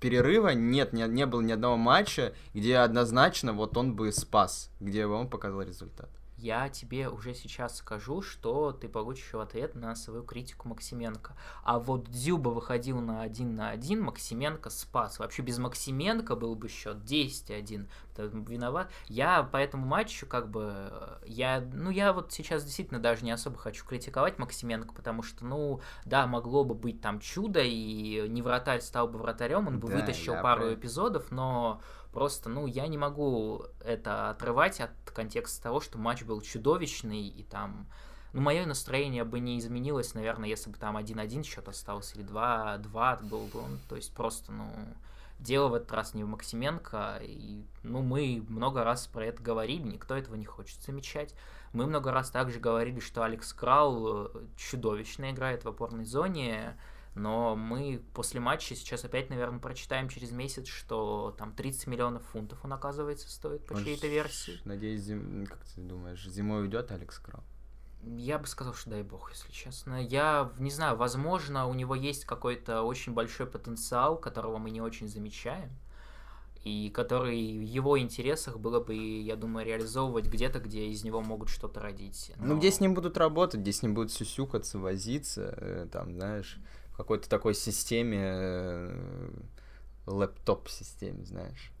перерыва 0.00 0.50
нет, 0.50 0.92
не, 0.92 1.06
не 1.08 1.26
было 1.26 1.40
ни 1.40 1.52
одного 1.52 1.76
матча, 1.76 2.34
где 2.54 2.78
однозначно 2.78 3.52
вот 3.52 3.76
он 3.76 3.94
бы 3.94 4.12
спас, 4.12 4.70
где 4.80 5.06
бы 5.06 5.14
он 5.14 5.28
показал 5.28 5.62
результат. 5.62 6.10
Я 6.42 6.68
тебе 6.68 7.08
уже 7.08 7.34
сейчас 7.34 7.76
скажу, 7.76 8.20
что 8.20 8.72
ты 8.72 8.88
получишь 8.88 9.32
ответ 9.32 9.76
на 9.76 9.94
свою 9.94 10.24
критику 10.24 10.68
Максименко. 10.68 11.36
А 11.62 11.78
вот 11.78 12.10
Дзюба 12.10 12.48
выходил 12.48 12.98
на 12.98 13.22
один 13.22 13.54
на 13.54 13.70
один, 13.70 14.02
Максименко 14.02 14.68
спас. 14.68 15.20
Вообще 15.20 15.42
без 15.42 15.58
Максименко 15.58 16.34
был 16.34 16.56
бы 16.56 16.68
счет 16.68 16.96
10-1. 16.96 17.86
Виноват. 18.18 18.90
Я 19.08 19.42
по 19.42 19.56
этому 19.56 19.86
матчу 19.86 20.26
как 20.26 20.48
бы... 20.50 20.72
э, 20.90 21.18
Я, 21.26 21.60
ну, 21.72 21.90
я 21.90 22.12
вот 22.12 22.32
сейчас 22.32 22.64
действительно 22.64 23.00
даже 23.00 23.24
не 23.24 23.30
особо 23.30 23.56
хочу 23.58 23.84
критиковать 23.86 24.38
Максименко, 24.38 24.92
потому 24.94 25.22
что, 25.22 25.44
ну, 25.44 25.80
да, 26.04 26.26
могло 26.26 26.64
бы 26.64 26.74
быть 26.74 27.00
там 27.00 27.20
чудо, 27.20 27.60
и 27.62 28.26
не 28.28 28.42
вратарь 28.42 28.80
стал 28.80 29.08
бы 29.08 29.18
вратарем, 29.18 29.66
он 29.68 29.80
бы 29.80 29.88
Да, 29.88 29.96
вытащил 29.96 30.34
пару 30.42 30.62
про- 30.62 30.74
эпизодов, 30.74 31.30
но 31.30 31.80
Просто, 32.12 32.50
ну, 32.50 32.66
я 32.66 32.88
не 32.88 32.98
могу 32.98 33.64
это 33.82 34.28
отрывать 34.28 34.82
от 34.82 34.90
контекста 35.14 35.62
того, 35.62 35.80
что 35.80 35.96
матч 35.96 36.24
был 36.24 36.42
чудовищный, 36.42 37.22
и 37.26 37.42
там... 37.42 37.86
Ну, 38.34 38.42
мое 38.42 38.66
настроение 38.66 39.24
бы 39.24 39.40
не 39.40 39.58
изменилось, 39.58 40.12
наверное, 40.12 40.48
если 40.50 40.68
бы 40.70 40.76
там 40.78 40.98
1-1 40.98 41.42
счет 41.42 41.68
остался, 41.68 42.18
или 42.18 42.24
2-2 42.26 43.28
был 43.30 43.46
бы 43.46 43.60
он. 43.60 43.78
То 43.88 43.96
есть 43.96 44.12
просто, 44.14 44.52
ну, 44.52 44.70
дело 45.42 45.68
в 45.68 45.74
этот 45.74 45.92
раз 45.92 46.14
не 46.14 46.24
в 46.24 46.28
Максименко, 46.28 47.18
и, 47.22 47.64
ну, 47.82 48.02
мы 48.02 48.44
много 48.48 48.84
раз 48.84 49.06
про 49.06 49.26
это 49.26 49.42
говорили, 49.42 49.82
никто 49.82 50.16
этого 50.16 50.34
не 50.36 50.44
хочет 50.46 50.80
замечать. 50.82 51.34
Мы 51.72 51.86
много 51.86 52.10
раз 52.12 52.30
также 52.30 52.60
говорили, 52.60 53.00
что 53.00 53.22
Алекс 53.22 53.52
Крал 53.52 54.26
э, 54.26 54.30
чудовищно 54.56 55.30
играет 55.30 55.64
в 55.64 55.68
опорной 55.68 56.04
зоне, 56.04 56.78
но 57.14 57.56
мы 57.56 58.02
после 58.14 58.40
матча 58.40 58.74
сейчас 58.74 59.04
опять, 59.04 59.30
наверное, 59.30 59.58
прочитаем 59.58 60.08
через 60.08 60.30
месяц, 60.32 60.66
что 60.66 61.34
там 61.38 61.52
30 61.52 61.86
миллионов 61.86 62.22
фунтов 62.26 62.58
он, 62.64 62.72
оказывается, 62.72 63.30
стоит 63.30 63.66
по 63.66 63.74
чьей-то 63.82 64.06
версии. 64.06 64.60
Надеюсь, 64.64 65.02
зим- 65.02 65.46
как 65.46 65.64
ты 65.64 65.80
думаешь, 65.80 66.24
зимой 66.26 66.62
уйдет 66.62 66.90
Алекс 66.92 67.18
Крал? 67.18 67.42
Я 68.04 68.38
бы 68.38 68.46
сказал, 68.46 68.74
что 68.74 68.90
дай 68.90 69.02
бог, 69.02 69.30
если 69.30 69.50
честно. 69.52 70.02
Я 70.02 70.52
не 70.58 70.70
знаю, 70.70 70.96
возможно, 70.96 71.66
у 71.66 71.74
него 71.74 71.94
есть 71.94 72.24
какой-то 72.24 72.82
очень 72.82 73.12
большой 73.12 73.46
потенциал, 73.46 74.16
которого 74.16 74.58
мы 74.58 74.70
не 74.70 74.80
очень 74.80 75.08
замечаем, 75.08 75.70
и 76.64 76.90
который 76.90 77.58
в 77.58 77.62
его 77.62 77.98
интересах 77.98 78.58
было 78.58 78.80
бы, 78.80 78.94
я 78.94 79.36
думаю, 79.36 79.66
реализовывать 79.66 80.26
где-то, 80.26 80.58
где 80.58 80.86
из 80.86 81.04
него 81.04 81.20
могут 81.20 81.48
что-то 81.48 81.80
родить. 81.80 82.32
Ну, 82.38 82.54
Но- 82.54 82.58
где 82.58 82.70
с 82.72 82.80
ним 82.80 82.94
будут 82.94 83.16
работать, 83.16 83.60
где 83.60 83.72
с 83.72 83.82
ним 83.82 83.94
будут 83.94 84.12
сюсюкаться, 84.12 84.78
возиться, 84.78 85.54
э, 85.56 85.88
там, 85.90 86.12
знаешь, 86.14 86.58
в 86.92 86.96
какой-то 86.96 87.28
такой 87.28 87.54
системе, 87.54 88.20
э, 88.22 89.30
лэптоп-системе, 90.06 91.24
знаешь, 91.24 91.71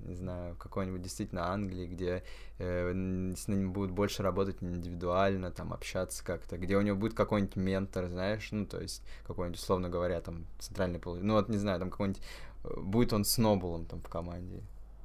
не 0.00 0.14
знаю, 0.14 0.54
в 0.54 0.58
какой-нибудь 0.58 1.02
действительно 1.02 1.48
Англии, 1.52 1.86
где 1.86 2.22
э, 2.58 2.92
с 3.36 3.48
ним 3.48 3.72
будут 3.72 3.90
больше 3.92 4.22
работать 4.22 4.56
индивидуально, 4.60 5.50
там, 5.50 5.72
общаться 5.72 6.24
как-то, 6.24 6.58
где 6.58 6.76
у 6.76 6.82
него 6.82 6.96
будет 6.96 7.14
какой-нибудь 7.14 7.56
ментор, 7.56 8.08
знаешь, 8.08 8.48
ну, 8.52 8.66
то 8.66 8.80
есть, 8.80 9.02
какой-нибудь, 9.26 9.58
условно 9.58 9.88
говоря, 9.88 10.20
там, 10.20 10.46
центральный 10.58 10.98
пол, 10.98 11.16
ну, 11.16 11.34
вот, 11.34 11.48
не 11.48 11.58
знаю, 11.58 11.78
там, 11.80 11.90
какой-нибудь, 11.90 12.22
э, 12.64 12.80
будет 12.80 13.12
он 13.12 13.24
Сноуболом 13.24 13.86
там 13.86 14.00
в 14.00 14.08
команде, 14.08 14.62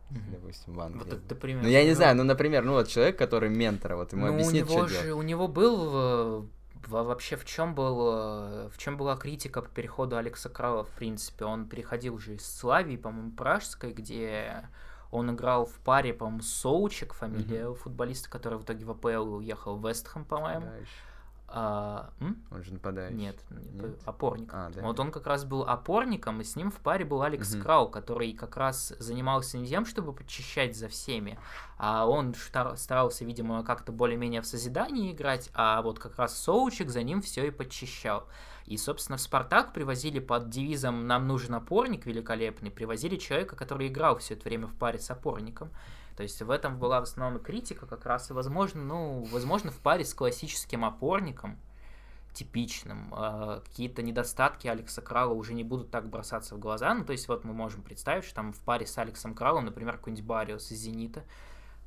Мгм. 0.09 0.31
допустим, 0.31 0.73
в 0.73 0.79
Англии. 0.81 1.03
Вот 1.05 1.13
это 1.13 1.35
пример 1.35 1.63
Ну, 1.63 1.69
я 1.69 1.79
не 1.79 1.85
привёл. 1.85 1.95
знаю, 1.95 2.15
ну, 2.17 2.23
например, 2.23 2.63
ну, 2.65 2.73
вот 2.73 2.87
человек, 2.89 3.17
который 3.17 3.49
ментор, 3.49 3.95
вот 3.95 4.11
ему 4.11 4.25
Ну, 4.25 4.31
у 4.31 4.35
объяснит, 4.35 4.65
него 4.67 4.79
что 4.79 4.87
же, 4.87 5.03
делать. 5.03 5.19
у 5.19 5.21
него 5.27 5.47
был 5.47 5.89
э, 5.93 6.43
вообще 6.87 7.35
в 7.35 7.45
чем 7.45 7.75
был, 7.75 8.69
в 8.69 8.73
чем 8.77 8.97
была 8.97 9.15
критика 9.15 9.61
по 9.61 9.69
переходу 9.69 10.17
Алекса 10.17 10.49
Крала, 10.49 10.83
в 10.83 10.89
принципе? 10.89 11.45
Он 11.45 11.67
переходил 11.67 12.15
уже 12.15 12.35
из 12.35 12.45
Славии, 12.45 12.97
по-моему, 12.97 13.31
Пражской, 13.31 13.93
где 13.93 14.69
он 15.11 15.31
играл 15.31 15.65
в 15.65 15.73
паре, 15.79 16.13
по-моему, 16.13 16.41
Соучек, 16.41 17.13
фамилия 17.13 17.63
mm-hmm. 17.63 17.75
футболиста, 17.75 18.29
который 18.29 18.57
в 18.57 18.63
итоге 18.63 18.85
в 18.85 18.91
АПЛ 18.91 19.35
уехал 19.35 19.75
в 19.75 19.87
Вестхэм, 19.87 20.25
по-моему. 20.25 20.65
Да, 20.65 20.73
а, 21.53 22.09
Он 22.49 22.63
же 22.63 22.73
нападающий. 22.73 23.17
Нет, 23.17 23.35
нет. 23.49 23.99
опорник. 24.05 24.49
А, 24.53 24.69
да? 24.69 24.81
Вот 24.81 24.99
он 24.99 25.11
как 25.11 25.27
раз 25.27 25.43
был 25.43 25.63
опорником, 25.63 26.39
и 26.39 26.43
с 26.43 26.55
ним 26.55 26.71
в 26.71 26.77
паре 26.77 27.03
был 27.03 27.21
Алекс 27.21 27.53
угу. 27.53 27.63
Крау, 27.63 27.89
который 27.89 28.31
как 28.33 28.55
раз 28.55 28.93
занимался 28.99 29.57
не 29.57 29.67
тем, 29.67 29.85
чтобы 29.85 30.13
подчищать 30.13 30.77
за 30.77 30.87
всеми, 30.87 31.37
а 31.77 32.07
он 32.07 32.33
старался, 32.75 33.25
видимо, 33.25 33.63
как-то 33.63 33.91
более-менее 33.91 34.41
в 34.41 34.45
созидании 34.45 35.11
играть, 35.11 35.49
а 35.53 35.81
вот 35.81 35.99
как 35.99 36.17
раз 36.17 36.37
Соучик 36.37 36.89
за 36.89 37.03
ним 37.03 37.21
все 37.21 37.47
и 37.47 37.51
подчищал. 37.51 38.27
И, 38.65 38.77
собственно, 38.77 39.17
в 39.17 39.21
«Спартак» 39.21 39.73
привозили 39.73 40.19
под 40.19 40.49
девизом 40.49 41.05
«Нам 41.05 41.27
нужен 41.27 41.55
опорник 41.55 42.05
великолепный», 42.05 42.71
привозили 42.71 43.17
человека, 43.17 43.55
который 43.55 43.87
играл 43.87 44.17
все 44.19 44.35
это 44.35 44.43
время 44.45 44.67
в 44.67 44.75
паре 44.75 44.99
с 44.99 45.11
опорником. 45.11 45.71
То 46.21 46.23
есть 46.23 46.39
в 46.39 46.51
этом 46.51 46.77
была 46.77 46.99
в 46.99 47.03
основном 47.05 47.41
критика 47.41 47.87
как 47.87 48.05
раз, 48.05 48.29
и, 48.29 48.33
возможно, 48.33 48.83
ну, 48.83 49.23
возможно, 49.31 49.71
в 49.71 49.79
паре 49.79 50.05
с 50.05 50.13
классическим 50.13 50.85
опорником, 50.85 51.57
типичным, 52.31 53.11
э, 53.11 53.61
какие-то 53.65 54.03
недостатки 54.03 54.67
Алекса 54.67 55.01
Крала 55.01 55.33
уже 55.33 55.55
не 55.55 55.63
будут 55.63 55.89
так 55.89 56.07
бросаться 56.07 56.53
в 56.53 56.59
глаза. 56.59 56.93
Ну, 56.93 57.05
то 57.05 57.11
есть 57.11 57.27
вот 57.27 57.43
мы 57.43 57.53
можем 57.53 57.81
представить, 57.81 58.23
что 58.23 58.35
там 58.35 58.53
в 58.53 58.59
паре 58.59 58.85
с 58.85 58.95
Алексом 58.99 59.33
Кралом, 59.33 59.65
например, 59.65 59.97
какой-нибудь 59.97 60.23
Бариус 60.23 60.69
из 60.69 60.77
«Зенита», 60.77 61.23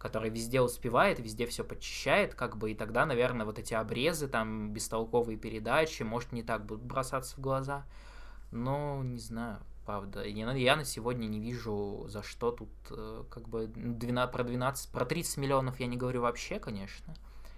который 0.01 0.31
везде 0.31 0.61
успевает, 0.61 1.21
везде 1.21 1.47
все 1.47 1.63
подчищает, 1.63 2.35
как 2.35 2.57
бы, 2.57 2.73
и 2.73 2.75
тогда, 2.75 3.07
наверное, 3.07 3.47
вот 3.47 3.61
эти 3.61 3.75
обрезы, 3.75 4.27
там, 4.27 4.73
бестолковые 4.73 5.39
передачи, 5.39 6.03
может, 6.03 6.33
не 6.33 6.43
так 6.43 6.67
будут 6.67 6.83
бросаться 6.83 7.37
в 7.37 7.41
глаза. 7.41 7.85
Но, 8.51 9.01
не 9.05 9.21
знаю, 9.21 9.61
правда. 9.85 10.25
Я, 10.25 10.53
я 10.53 10.77
на 10.77 10.85
сегодня 10.85 11.27
не 11.27 11.41
вижу, 11.41 12.07
за 12.09 12.23
что 12.23 12.51
тут, 12.51 12.71
э, 12.91 13.25
как 13.31 13.49
бы, 13.49 13.67
12, 13.67 14.33
про 14.33 14.45
12, 14.45 14.91
про 14.91 15.05
30 15.05 15.37
миллионов 15.39 15.81
я 15.81 15.87
не 15.87 15.97
говорю 15.97 16.23
вообще, 16.23 16.59
конечно. 16.59 17.15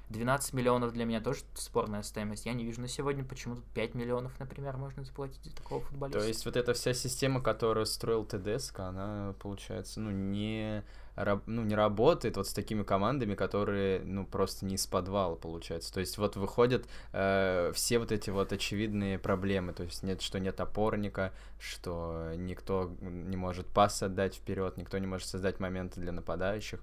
12 0.09 0.53
миллионов 0.53 0.93
для 0.93 1.05
меня 1.05 1.21
тоже 1.21 1.41
спорная 1.55 2.03
стоимость. 2.03 2.47
Я 2.47 2.53
не 2.53 2.65
вижу 2.65 2.81
на 2.81 2.89
сегодня, 2.89 3.25
почему 3.25 3.57
тут 3.57 3.65
5 3.75 3.95
миллионов, 3.95 4.39
например, 4.39 4.77
можно 4.77 5.03
заплатить 5.03 5.45
за 5.45 5.55
такого 5.55 5.81
футболиста. 5.81 6.21
То 6.21 6.27
есть 6.27 6.45
вот 6.45 6.57
эта 6.57 6.75
вся 6.75 6.95
система, 6.95 7.41
которую 7.41 7.87
строил 7.87 8.25
ТДСК, 8.25 8.81
она, 8.81 9.35
получается, 9.41 10.01
ну, 10.01 10.11
не 10.11 10.85
ну, 11.46 11.62
не 11.62 11.74
работает 11.74 12.37
вот 12.37 12.46
с 12.46 12.52
такими 12.52 12.83
командами, 12.83 13.35
которые, 13.35 14.00
ну, 14.00 14.26
просто 14.26 14.66
не 14.66 14.74
из 14.74 14.87
подвала, 14.87 15.35
получается. 15.37 15.92
То 15.92 16.00
есть 16.00 16.18
вот 16.18 16.37
выходят 16.37 16.87
э, 17.12 17.72
все 17.74 17.98
вот 17.98 18.12
эти 18.12 18.31
вот 18.31 18.52
очевидные 18.52 19.18
проблемы, 19.18 19.72
то 19.72 19.83
есть 19.83 20.02
нет, 20.02 20.20
что 20.20 20.38
нет 20.38 20.61
опорника, 20.61 21.33
что 21.59 22.33
никто 22.37 22.92
не 23.00 23.37
может 23.37 23.66
пас 23.66 24.02
отдать 24.02 24.35
вперед, 24.35 24.76
никто 24.76 24.98
не 24.98 25.07
может 25.07 25.26
создать 25.26 25.59
моменты 25.59 26.00
для 26.00 26.12
нападающих. 26.12 26.81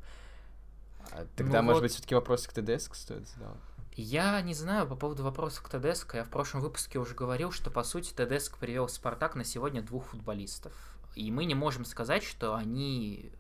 А 1.12 1.28
тогда, 1.36 1.62
ну, 1.62 1.68
может 1.68 1.82
вот... 1.82 1.84
быть, 1.84 1.92
все-таки 1.92 2.16
вопросы 2.16 2.50
к 2.50 2.54
ТДС 2.54 2.90
стоит 2.94 3.28
задавать? 3.28 3.60
Я 3.96 4.42
не 4.42 4.56
знаю 4.56 4.88
по 4.88 4.96
поводу 4.96 5.24
вопросов 5.24 5.62
к 5.62 5.70
ТДСК. 5.70 6.16
Я 6.16 6.24
в 6.24 6.30
прошлом 6.30 6.62
выпуске 6.62 6.98
уже 6.98 7.14
говорил, 7.14 7.52
что, 7.52 7.70
по 7.70 7.84
сути, 7.84 8.12
ТДСК 8.14 8.58
привел 8.58 8.90
Спартак 8.90 9.36
на 9.36 9.44
сегодня 9.44 9.84
двух 9.84 10.06
футболистов. 10.08 10.74
И 11.14 11.30
мы 11.30 11.46
не 11.46 11.54
можем 11.54 11.86
сказать, 11.86 12.24
что 12.24 12.56
они 12.56 13.32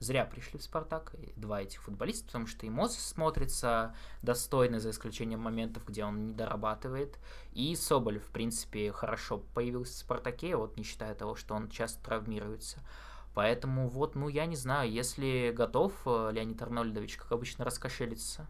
зря 0.00 0.24
пришли 0.24 0.58
в 0.58 0.62
«Спартак», 0.62 1.14
два 1.36 1.62
этих 1.62 1.82
футболиста, 1.82 2.26
потому 2.26 2.46
что 2.46 2.66
и 2.66 2.70
Мозес 2.70 3.06
смотрится 3.06 3.94
достойно, 4.22 4.80
за 4.80 4.90
исключением 4.90 5.40
моментов, 5.40 5.86
где 5.86 6.04
он 6.04 6.26
не 6.26 6.32
дорабатывает, 6.32 7.18
и 7.52 7.76
Соболев, 7.76 8.24
в 8.24 8.30
принципе, 8.30 8.90
хорошо 8.92 9.38
появился 9.54 9.94
в 9.94 9.98
«Спартаке», 9.98 10.56
вот 10.56 10.76
не 10.76 10.82
считая 10.82 11.14
того, 11.14 11.36
что 11.36 11.54
он 11.54 11.68
часто 11.68 12.02
травмируется. 12.02 12.80
Поэтому 13.34 13.88
вот, 13.88 14.16
ну, 14.16 14.28
я 14.28 14.46
не 14.46 14.56
знаю, 14.56 14.90
если 14.90 15.52
готов 15.54 15.92
э, 16.04 16.30
Леонид 16.32 16.60
Арнольдович, 16.60 17.16
как 17.16 17.30
обычно, 17.30 17.64
раскошелиться, 17.64 18.48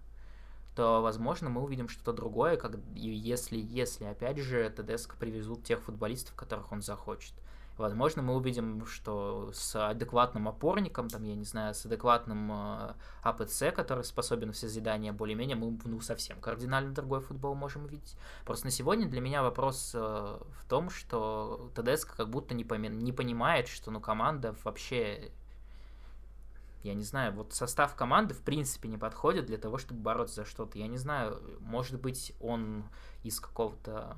то, 0.75 1.03
возможно, 1.03 1.51
мы 1.51 1.63
увидим 1.63 1.89
что-то 1.89 2.13
другое, 2.13 2.57
как, 2.57 2.77
если, 2.95 3.59
если, 3.59 4.05
опять 4.05 4.39
же, 4.39 4.71
ТДСК 4.71 5.17
привезут 5.17 5.65
тех 5.65 5.81
футболистов, 5.81 6.35
которых 6.35 6.73
он 6.73 6.81
захочет. 6.81 7.35
Возможно, 7.81 8.21
мы 8.21 8.37
увидим, 8.37 8.85
что 8.85 9.51
с 9.55 9.75
адекватным 9.75 10.49
опорником, 10.49 11.09
там, 11.09 11.23
я 11.25 11.35
не 11.35 11.45
знаю, 11.45 11.75
с 11.75 11.87
адекватным 11.87 12.53
АПЦ, 13.23 13.73
который 13.75 14.05
способен 14.05 14.53
в 14.53 14.57
созидание 14.57 15.13
более-менее, 15.13 15.57
мы 15.57 15.79
ну, 15.85 16.01
совсем 16.01 16.39
кардинально 16.41 16.93
другой 16.93 17.21
футбол 17.21 17.55
можем 17.55 17.87
увидеть. 17.87 18.17
Просто 18.45 18.67
на 18.67 18.71
сегодня 18.71 19.09
для 19.09 19.23
меня 19.23 19.43
вопрос 19.43 19.93
э, 19.95 19.99
в 19.99 20.69
том, 20.69 20.91
что 20.91 21.71
ТДСК 21.75 22.17
как 22.17 22.29
будто 22.29 22.55
не, 22.55 22.65
поми- 22.65 22.91
не 22.91 23.13
понимает, 23.13 23.67
что 23.67 23.91
ну, 23.91 23.99
команда 23.99 24.55
вообще 24.63 25.31
я 26.83 26.95
не 26.95 27.05
знаю, 27.05 27.33
вот 27.33 27.53
состав 27.53 27.95
команды 27.95 28.35
в 28.35 28.43
принципе 28.43 28.89
не 28.89 28.97
подходит 28.97 29.47
для 29.47 29.59
того, 29.59 29.79
чтобы 29.79 30.01
бороться 30.01 30.37
за 30.37 30.45
что-то. 30.45 30.79
Я 30.79 30.87
не 30.87 30.97
знаю, 30.97 31.41
может 31.61 32.01
быть, 32.01 32.33
он 32.41 32.85
из 33.23 33.39
какого-то 33.39 34.17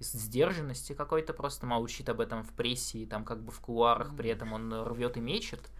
сдержанности 0.00 0.92
какой-то, 0.92 1.32
просто 1.32 1.66
молчит 1.66 2.08
об 2.08 2.20
этом 2.20 2.42
в 2.42 2.50
прессе 2.50 2.98
и 2.98 3.06
там 3.06 3.24
как 3.24 3.42
бы 3.42 3.50
в 3.52 3.60
кулуарах, 3.60 4.16
при 4.16 4.30
этом 4.30 4.52
он 4.52 4.72
рвет 4.72 5.16
и 5.16 5.20
мечет. 5.20 5.70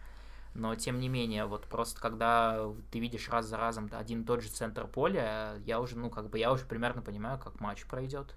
Но 0.55 0.75
тем 0.75 1.01
не 1.01 1.09
менее, 1.09 1.45
вот 1.45 1.67
просто 1.67 2.01
когда 2.01 2.67
ты 2.91 2.99
видишь 2.99 3.29
раз 3.29 3.47
за 3.47 3.59
разом 3.59 3.91
один 3.93 4.23
и 4.23 4.25
тот 4.25 4.43
же 4.43 4.49
центр 4.49 4.87
поля, 4.87 5.57
я 5.67 5.81
уже, 5.81 5.99
ну, 5.99 6.09
как 6.09 6.31
бы 6.31 6.39
я 6.39 6.51
уже 6.51 6.65
примерно 6.65 7.03
понимаю, 7.03 7.39
как 7.39 7.61
матч 7.61 7.85
пройдет. 7.85 8.35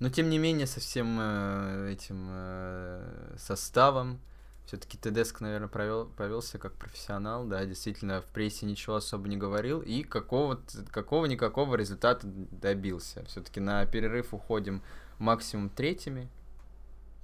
Но 0.00 0.10
тем 0.10 0.28
не 0.28 0.38
менее, 0.38 0.66
со 0.66 0.80
всем 0.80 1.18
э, 1.20 1.92
этим 1.92 2.26
э, 2.28 3.36
составом, 3.38 4.18
все-таки 4.66 4.96
Тедеск, 4.96 5.40
наверное, 5.40 5.68
провел, 5.68 6.06
повелся 6.06 6.58
как 6.58 6.72
профессионал, 6.74 7.44
да, 7.46 7.64
действительно, 7.66 8.22
в 8.22 8.26
прессе 8.26 8.66
ничего 8.66 8.96
особо 8.96 9.28
не 9.28 9.36
говорил, 9.36 9.80
и 9.80 10.02
какого-никакого 10.02 11.36
какого 11.36 11.74
результата 11.74 12.26
добился. 12.26 13.24
Все-таки 13.26 13.60
на 13.60 13.84
перерыв 13.86 14.32
уходим 14.32 14.82
максимум 15.18 15.68
третьими, 15.68 16.28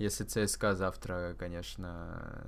если 0.00 0.24
ЦСКА 0.24 0.74
завтра, 0.74 1.36
конечно, 1.38 2.42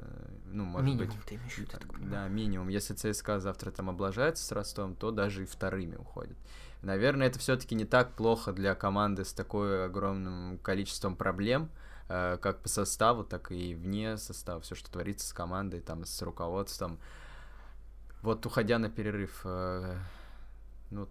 ну, 0.47 0.65
может 0.65 0.87
минимум, 0.87 1.09
быть... 1.09 1.27
ты 1.27 1.35
имеешь 1.35 1.53
в 1.53 1.59
виду, 1.59 1.73
Да, 2.11 2.27
минимум. 2.29 2.69
Если 2.69 2.95
ЦСКА 2.95 3.41
завтра 3.41 3.71
там 3.71 3.91
облажается 3.91 4.43
с 4.43 4.53
Ростом, 4.53 4.95
то 4.95 5.11
даже 5.11 5.43
и 5.43 5.47
вторыми 5.47 5.97
уходит. 5.97 6.39
Наверное, 6.81 7.27
это 7.27 7.39
все-таки 7.39 7.75
не 7.75 7.85
так 7.85 8.13
плохо 8.15 8.55
для 8.55 8.75
команды 8.75 9.27
с 9.27 9.35
такой 9.35 9.85
огромным 9.85 10.59
количеством 10.63 11.15
проблем, 11.15 11.69
как 12.41 12.61
по 12.61 12.69
составу, 12.69 13.25
так 13.25 13.53
и 13.53 13.75
вне 13.75 14.17
состава, 14.17 14.61
все, 14.61 14.75
что 14.75 14.91
творится 14.91 15.27
с 15.27 15.33
командой, 15.33 15.81
там, 15.81 16.05
с 16.05 16.23
руководством. 16.23 16.99
Вот, 18.23 18.45
уходя 18.47 18.79
на 18.79 18.89
перерыв, 18.89 19.41
э, 19.45 19.99
ну, 20.91 21.09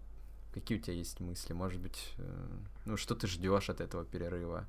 какие 0.54 0.78
у 0.78 0.80
тебя 0.80 0.94
есть 0.94 1.20
мысли? 1.20 1.52
Может 1.52 1.80
быть, 1.80 2.14
э, 2.16 2.48
ну, 2.86 2.96
что 2.96 3.14
ты 3.14 3.26
ждешь 3.26 3.68
от 3.68 3.80
этого 3.80 4.04
перерыва? 4.04 4.66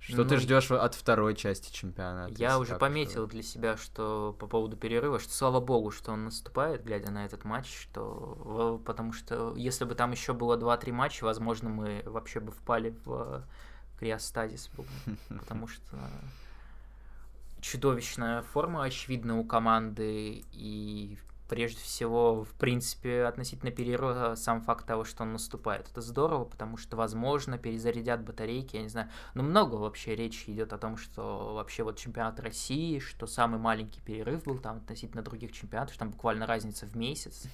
Что 0.00 0.22
ну, 0.22 0.28
ты 0.28 0.38
ждешь 0.38 0.70
от 0.70 0.94
второй 0.94 1.36
части 1.36 1.70
чемпионата? 1.70 2.32
Я 2.38 2.58
уже 2.58 2.76
пометил 2.76 3.26
что... 3.26 3.26
для 3.26 3.42
себя, 3.42 3.76
что 3.76 4.34
по 4.38 4.46
поводу 4.46 4.76
перерыва, 4.76 5.20
что 5.20 5.32
слава 5.32 5.60
богу, 5.60 5.90
что 5.90 6.12
он 6.12 6.24
наступает, 6.24 6.82
глядя 6.82 7.10
на 7.10 7.26
этот 7.26 7.44
матч, 7.44 7.82
что 7.82 8.80
потому 8.86 9.12
что 9.12 9.54
если 9.56 9.84
бы 9.84 9.94
там 9.94 10.10
еще 10.12 10.32
было 10.32 10.56
2-3 10.56 10.90
матча, 10.90 11.24
возможно, 11.24 11.68
мы 11.68 12.02
вообще 12.06 12.40
бы 12.40 12.50
впали 12.50 12.96
в 13.04 13.44
криостазис 14.00 14.70
был, 14.76 14.86
потому 15.38 15.68
что 15.68 15.96
чудовищная 17.60 18.42
форма, 18.42 18.84
очевидно, 18.84 19.38
у 19.38 19.44
команды, 19.44 20.44
и 20.52 21.18
прежде 21.48 21.80
всего, 21.80 22.44
в 22.44 22.52
принципе, 22.54 23.24
относительно 23.24 23.72
перерыва 23.72 24.34
сам 24.36 24.62
факт 24.62 24.86
того, 24.86 25.04
что 25.04 25.24
он 25.24 25.32
наступает. 25.32 25.88
Это 25.90 26.00
здорово, 26.00 26.44
потому 26.44 26.76
что, 26.76 26.96
возможно, 26.96 27.58
перезарядят 27.58 28.22
батарейки, 28.22 28.76
я 28.76 28.82
не 28.82 28.88
знаю. 28.88 29.10
Но 29.34 29.42
много 29.42 29.74
вообще 29.74 30.14
речи 30.14 30.48
идет 30.50 30.72
о 30.72 30.78
том, 30.78 30.96
что 30.96 31.54
вообще 31.54 31.82
вот 31.82 31.98
чемпионат 31.98 32.40
России, 32.40 33.00
что 33.00 33.26
самый 33.26 33.58
маленький 33.58 34.00
перерыв 34.00 34.44
был 34.44 34.58
там 34.58 34.78
относительно 34.78 35.22
других 35.22 35.52
чемпионатов, 35.52 35.94
что 35.94 36.04
там 36.04 36.12
буквально 36.12 36.46
разница 36.46 36.86
в 36.86 36.96
месяц 36.96 37.46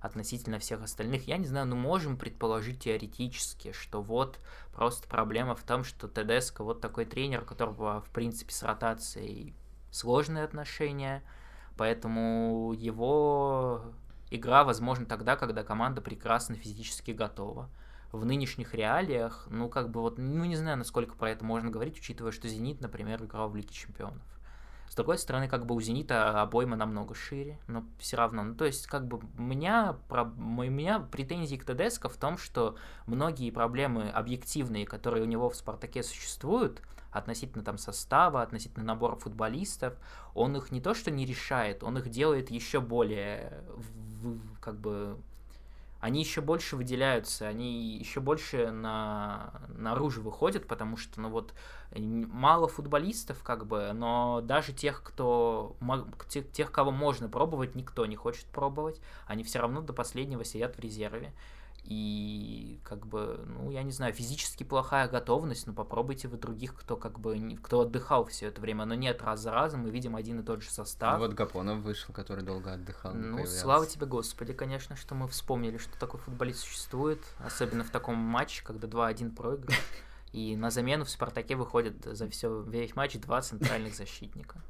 относительно 0.00 0.58
всех 0.58 0.82
остальных. 0.82 1.28
Я 1.28 1.36
не 1.36 1.46
знаю, 1.46 1.66
но 1.66 1.76
можем 1.76 2.16
предположить 2.16 2.80
теоретически, 2.80 3.72
что 3.72 4.02
вот 4.02 4.38
просто 4.72 5.06
проблема 5.08 5.54
в 5.54 5.62
том, 5.62 5.84
что 5.84 6.08
Тедеско 6.08 6.64
вот 6.64 6.80
такой 6.80 7.04
тренер, 7.04 7.42
у 7.42 7.46
которого, 7.46 8.00
в 8.00 8.10
принципе, 8.10 8.52
с 8.52 8.62
ротацией 8.62 9.54
сложные 9.90 10.44
отношения, 10.44 11.22
поэтому 11.76 12.72
его 12.76 13.82
игра 14.30 14.64
возможна 14.64 15.06
тогда, 15.06 15.36
когда 15.36 15.64
команда 15.64 16.00
прекрасно 16.00 16.54
физически 16.56 17.10
готова. 17.10 17.68
В 18.12 18.24
нынешних 18.24 18.74
реалиях, 18.74 19.46
ну, 19.50 19.68
как 19.68 19.90
бы 19.90 20.00
вот, 20.00 20.18
ну, 20.18 20.44
не 20.44 20.56
знаю, 20.56 20.78
насколько 20.78 21.14
про 21.14 21.30
это 21.30 21.44
можно 21.44 21.70
говорить, 21.70 21.98
учитывая, 21.98 22.32
что 22.32 22.48
«Зенит», 22.48 22.80
например, 22.80 23.22
играл 23.22 23.48
в 23.48 23.56
Лиге 23.56 23.72
Чемпионов. 23.72 24.22
С 24.90 24.96
другой 24.96 25.18
стороны, 25.18 25.46
как 25.46 25.66
бы 25.66 25.76
у 25.76 25.80
«Зенита» 25.80 26.42
обойма 26.42 26.74
намного 26.74 27.14
шире, 27.14 27.60
но 27.68 27.84
все 28.00 28.16
равно. 28.16 28.42
Ну, 28.42 28.56
то 28.56 28.64
есть, 28.64 28.88
как 28.88 29.06
бы, 29.06 29.20
у 29.38 29.40
меня, 29.40 29.96
про... 30.08 30.24
у 30.24 30.64
меня 30.64 30.98
претензии 30.98 31.54
к 31.54 31.64
ТДСК 31.64 32.10
в 32.10 32.16
том, 32.16 32.36
что 32.36 32.74
многие 33.06 33.52
проблемы 33.52 34.10
объективные, 34.10 34.86
которые 34.86 35.22
у 35.22 35.26
него 35.26 35.48
в 35.48 35.54
«Спартаке» 35.54 36.02
существуют, 36.02 36.82
относительно 37.12 37.62
там 37.62 37.78
состава, 37.78 38.42
относительно 38.42 38.84
набора 38.84 39.14
футболистов, 39.14 39.94
он 40.34 40.56
их 40.56 40.72
не 40.72 40.80
то 40.80 40.92
что 40.92 41.12
не 41.12 41.24
решает, 41.24 41.84
он 41.84 41.96
их 41.98 42.08
делает 42.08 42.50
еще 42.50 42.80
более, 42.80 43.62
как 44.60 44.76
бы, 44.76 45.18
они 46.00 46.20
еще 46.20 46.40
больше 46.40 46.76
выделяются, 46.76 47.46
они 47.46 47.98
еще 47.98 48.20
больше 48.20 48.70
на, 48.70 49.52
наружу 49.68 50.22
выходят, 50.22 50.66
потому 50.66 50.96
что, 50.96 51.20
ну 51.20 51.28
вот, 51.28 51.54
мало 51.94 52.68
футболистов, 52.68 53.42
как 53.42 53.66
бы, 53.66 53.92
но 53.92 54.40
даже 54.40 54.72
тех, 54.72 55.02
кто, 55.02 55.76
тех, 56.28 56.50
тех, 56.50 56.72
кого 56.72 56.90
можно 56.90 57.28
пробовать, 57.28 57.74
никто 57.74 58.06
не 58.06 58.16
хочет 58.16 58.46
пробовать, 58.46 59.00
они 59.26 59.44
все 59.44 59.60
равно 59.60 59.82
до 59.82 59.92
последнего 59.92 60.44
сидят 60.44 60.76
в 60.76 60.80
резерве. 60.80 61.32
И 61.82 62.80
как 62.84 63.06
бы, 63.06 63.42
ну, 63.46 63.70
я 63.70 63.82
не 63.82 63.90
знаю, 63.90 64.12
физически 64.12 64.64
плохая 64.64 65.08
готовность, 65.08 65.66
но 65.66 65.72
попробуйте 65.72 66.28
вы 66.28 66.36
других, 66.36 66.74
кто 66.74 66.96
как 66.96 67.18
бы, 67.18 67.56
кто 67.62 67.80
отдыхал 67.80 68.26
все 68.26 68.46
это 68.48 68.60
время. 68.60 68.84
Но 68.84 68.94
нет, 68.94 69.22
раз 69.22 69.40
за 69.40 69.50
разом 69.50 69.80
мы 69.80 69.90
видим 69.90 70.14
один 70.14 70.40
и 70.40 70.42
тот 70.42 70.62
же 70.62 70.70
состав. 70.70 71.18
Ну, 71.18 71.26
вот 71.26 71.34
Гапонов 71.34 71.78
вышел, 71.78 72.14
который 72.14 72.44
долго 72.44 72.74
отдыхал. 72.74 73.14
Ну, 73.14 73.36
появлялся. 73.36 73.60
слава 73.60 73.86
тебе, 73.86 74.06
Господи, 74.06 74.52
конечно, 74.52 74.94
что 74.94 75.14
мы 75.14 75.26
вспомнили, 75.28 75.78
что 75.78 75.98
такой 75.98 76.20
футболист 76.20 76.60
существует, 76.60 77.20
особенно 77.38 77.82
в 77.82 77.90
таком 77.90 78.16
матче, 78.16 78.62
когда 78.62 78.86
2-1 78.86 79.34
проигрывает. 79.34 79.80
И 80.32 80.54
на 80.54 80.70
замену 80.70 81.04
в 81.04 81.10
Спартаке 81.10 81.56
выходит 81.56 82.04
за 82.04 82.28
все 82.28 82.62
весь 82.62 82.94
матч 82.94 83.18
два 83.18 83.42
центральных 83.42 83.94
защитника. 83.96 84.62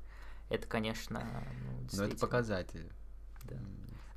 Это, 0.49 0.67
конечно, 0.67 1.23
ну, 1.63 1.99
Но 1.99 2.05
это 2.05 2.17
показатель. 2.17 2.91
Да. 3.45 3.57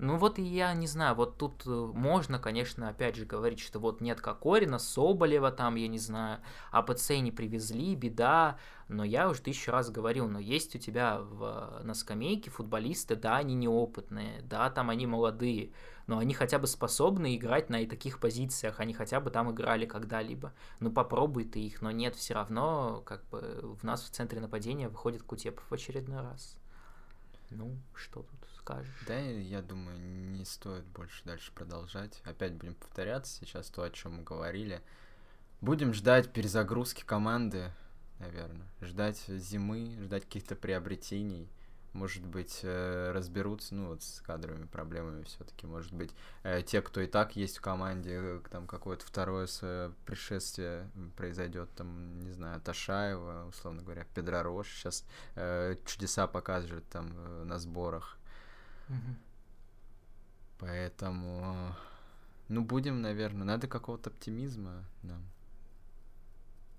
Ну 0.03 0.17
вот 0.17 0.37
и 0.37 0.41
я 0.41 0.73
не 0.73 0.85
знаю, 0.85 1.15
вот 1.15 1.37
тут 1.37 1.63
э, 1.65 1.69
можно, 1.69 2.37
конечно, 2.37 2.89
опять 2.89 3.15
же 3.15 3.25
говорить, 3.25 3.61
что 3.61 3.79
вот 3.79 4.01
нет 4.01 4.19
Кокорина, 4.19 4.77
Соболева 4.77 5.49
там, 5.49 5.75
я 5.75 5.87
не 5.87 5.97
знаю, 5.97 6.41
АПЦ 6.71 7.11
не 7.21 7.31
привезли, 7.31 7.95
беда, 7.95 8.57
но 8.89 9.05
я 9.05 9.29
уже 9.29 9.41
тысячу 9.41 9.71
раз 9.71 9.89
говорил, 9.89 10.27
но 10.27 10.39
есть 10.39 10.75
у 10.75 10.77
тебя 10.77 11.19
в, 11.19 11.79
на 11.85 11.93
скамейке 11.93 12.49
футболисты, 12.49 13.15
да, 13.15 13.37
они 13.37 13.55
неопытные, 13.55 14.41
да, 14.41 14.69
там 14.69 14.89
они 14.89 15.07
молодые, 15.07 15.71
но 16.05 16.17
они 16.17 16.33
хотя 16.33 16.59
бы 16.59 16.67
способны 16.67 17.37
играть 17.37 17.69
на 17.69 17.85
таких 17.85 18.19
позициях, 18.19 18.81
они 18.81 18.93
хотя 18.93 19.21
бы 19.21 19.31
там 19.31 19.51
играли 19.51 19.85
когда-либо. 19.85 20.51
Ну 20.81 20.91
попробуй 20.91 21.45
ты 21.45 21.61
их, 21.61 21.81
но 21.81 21.91
нет, 21.91 22.17
все 22.17 22.33
равно 22.33 23.01
как 23.05 23.23
бы 23.29 23.77
в 23.79 23.85
нас 23.85 24.03
в 24.03 24.09
центре 24.09 24.41
нападения 24.41 24.89
выходит 24.89 25.23
Кутепов 25.23 25.63
в 25.69 25.73
очередной 25.73 26.19
раз. 26.19 26.57
Ну, 27.51 27.77
что 27.95 28.23
тут? 28.23 28.52
Скажешь? 28.63 29.03
Да, 29.07 29.19
я 29.19 29.61
думаю, 29.61 29.99
не 29.99 30.45
стоит 30.45 30.85
больше 30.85 31.23
дальше 31.25 31.51
продолжать. 31.53 32.21
Опять 32.23 32.53
будем 32.53 32.75
повторяться 32.75 33.33
сейчас 33.33 33.67
то, 33.67 33.83
о 33.83 33.89
чем 33.89 34.17
мы 34.17 34.23
говорили. 34.23 34.81
Будем 35.61 35.93
ждать 35.93 36.31
перезагрузки 36.31 37.03
команды, 37.03 37.71
наверное. 38.19 38.67
Ждать 38.81 39.21
зимы, 39.27 39.97
ждать 40.01 40.23
каких-то 40.23 40.55
приобретений 40.55 41.49
может 41.93 42.25
быть, 42.25 42.61
э, 42.63 43.11
разберутся, 43.11 43.75
ну, 43.75 43.89
вот 43.89 44.01
с 44.01 44.19
кадровыми 44.21 44.65
проблемами 44.65 45.23
все-таки, 45.23 45.67
может 45.67 45.93
быть, 45.93 46.11
э, 46.41 46.63
те, 46.63 46.81
кто 46.81 47.01
и 47.01 47.07
так 47.07 47.35
есть 47.35 47.59
в 47.59 47.61
команде, 47.61 48.09
э, 48.13 48.41
там 48.49 48.65
какое-то 48.65 49.05
второе 49.05 49.47
пришествие 50.05 50.89
произойдет, 51.15 51.69
там, 51.75 52.19
не 52.21 52.31
знаю, 52.31 52.59
Ташаева, 52.61 53.45
условно 53.47 53.83
говоря, 53.83 54.05
Педророш 54.15 54.67
сейчас 54.69 55.05
чудеса 55.85 56.27
покажет 56.27 56.83
там 56.89 57.47
на 57.47 57.59
сборах. 57.59 58.17
Поэтому, 60.59 61.75
ну, 62.47 62.63
будем, 62.63 63.01
наверное, 63.01 63.45
надо 63.45 63.67
какого-то 63.67 64.09
оптимизма 64.09 64.83
нам. 65.01 65.21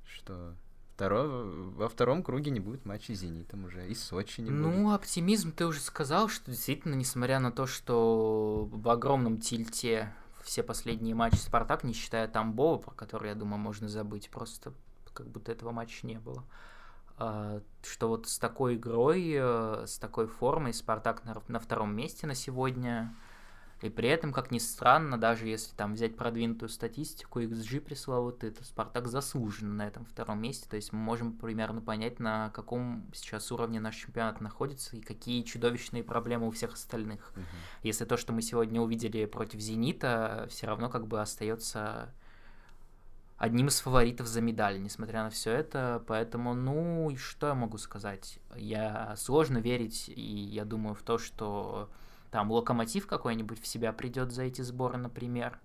Что 0.06 0.54
второе, 0.94 1.26
во 1.26 1.88
втором 1.88 2.22
круге 2.22 2.50
не 2.50 2.60
будет 2.60 2.86
матча 2.86 3.14
с 3.14 3.18
«Зенитом» 3.18 3.64
уже, 3.64 3.86
и 3.88 3.94
Сочи 3.94 4.40
не 4.40 4.50
ну, 4.50 4.68
будет. 4.68 4.78
Ну, 4.78 4.94
оптимизм, 4.94 5.52
ты 5.52 5.66
уже 5.66 5.80
сказал, 5.80 6.28
что 6.28 6.50
действительно, 6.50 6.94
несмотря 6.94 7.40
на 7.40 7.50
то, 7.52 7.66
что 7.66 8.68
в 8.70 8.88
огромном 8.88 9.38
тильте 9.38 10.14
все 10.42 10.62
последние 10.62 11.14
матчи 11.14 11.36
«Спартак», 11.36 11.84
не 11.84 11.92
считая 11.92 12.28
Тамбова, 12.28 12.78
про 12.78 12.92
который, 12.92 13.28
я 13.28 13.34
думаю, 13.34 13.58
можно 13.58 13.88
забыть, 13.88 14.30
просто 14.30 14.72
как 15.12 15.28
будто 15.28 15.52
этого 15.52 15.72
матча 15.72 16.06
не 16.06 16.18
было. 16.18 16.42
А, 16.42 16.73
что 17.16 18.09
вот 18.09 18.29
с 18.29 18.38
такой 18.38 18.74
игрой, 18.74 19.33
э, 19.35 19.85
с 19.87 19.98
такой 19.98 20.27
формой 20.27 20.74
Спартак 20.74 21.24
на, 21.24 21.40
на 21.48 21.61
втором 21.61 21.94
месте 21.94 22.27
на 22.27 22.35
сегодня, 22.35 23.14
и 23.85 23.90
при 23.90 24.09
этом, 24.09 24.33
как 24.33 24.50
ни 24.50 24.59
странно, 24.59 25.18
даже 25.18 25.46
если 25.46 25.74
там 25.74 25.92
взять 25.92 26.16
продвинутую 26.16 26.70
статистику, 26.70 27.40
XG 27.40 27.81
пресловутый, 27.81 28.50
то 28.50 28.64
Спартак 28.64 29.09
заслуженно 29.09 29.74
на 29.74 29.87
этом 29.87 30.07
втором 30.07 30.40
месте. 30.40 30.66
То 30.68 30.77
есть 30.77 30.92
мы 30.92 31.00
можем 31.00 31.33
примерно 31.37 31.83
понять, 31.83 32.18
на 32.18 32.48
каком 32.50 33.11
сейчас 33.12 33.53
уровне 33.53 33.81
наш 33.81 33.96
чемпионат 33.96 34.40
находится 34.40 34.96
и 34.96 35.03
какие 35.03 35.42
чудовищные 35.42 36.03
проблемы 36.03 36.48
у 36.48 36.50
всех 36.50 36.72
остальных. 36.72 37.33
Угу. 37.37 37.44
Если 37.83 38.07
то, 38.07 38.16
что 38.16 38.33
мы 38.33 38.40
сегодня 38.40 38.81
увидели 38.81 39.27
против 39.27 39.61
Зенита, 39.61 40.46
все 40.48 40.66
равно 40.66 40.88
как 40.88 41.07
бы 41.07 41.20
остается 41.20 42.14
одним 43.37 43.68
из 43.68 43.81
фаворитов 43.81 44.27
за 44.27 44.40
медаль, 44.40 44.81
несмотря 44.81 45.25
на 45.25 45.31
все 45.31 45.53
это. 45.53 46.03
Поэтому, 46.07 46.55
ну, 46.55 47.11
и 47.11 47.16
что 47.16 47.49
я 47.49 47.55
могу 47.55 47.79
сказать? 47.79 48.38
Я 48.55 49.14
сложно 49.16 49.59
верить, 49.59 50.09
и 50.09 50.23
я 50.23 50.64
думаю 50.64 50.94
в 50.94 51.03
то, 51.03 51.18
что 51.18 51.90
там 52.31 52.51
локомотив 52.51 53.07
какой-нибудь 53.07 53.61
в 53.61 53.66
себя 53.66 53.92
придет 53.92 54.33
за 54.33 54.44
эти 54.44 54.62
сборы, 54.62 54.97
например. 54.97 55.61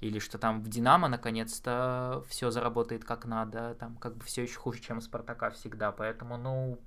Или 0.00 0.18
что 0.18 0.36
там 0.36 0.60
в 0.60 0.68
Динамо 0.68 1.06
наконец-то 1.06 2.24
все 2.28 2.50
заработает 2.50 3.04
как 3.04 3.24
надо, 3.24 3.76
там 3.76 3.96
как 3.96 4.16
бы 4.16 4.24
все 4.24 4.42
еще 4.42 4.58
хуже, 4.58 4.80
чем 4.80 4.98
у 4.98 5.00
Спартака 5.00 5.50
всегда. 5.50 5.92
Поэтому, 5.92 6.36
ну, 6.36 6.80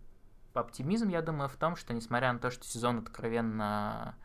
оптимизм, 0.54 1.08
я 1.08 1.22
думаю, 1.22 1.48
в 1.48 1.56
том, 1.56 1.78
что 1.78 1.94
несмотря 1.94 2.34
на 2.34 2.40
то, 2.40 2.52
что 2.52 2.66
сезон 2.66 3.00
откровенно 3.00 4.16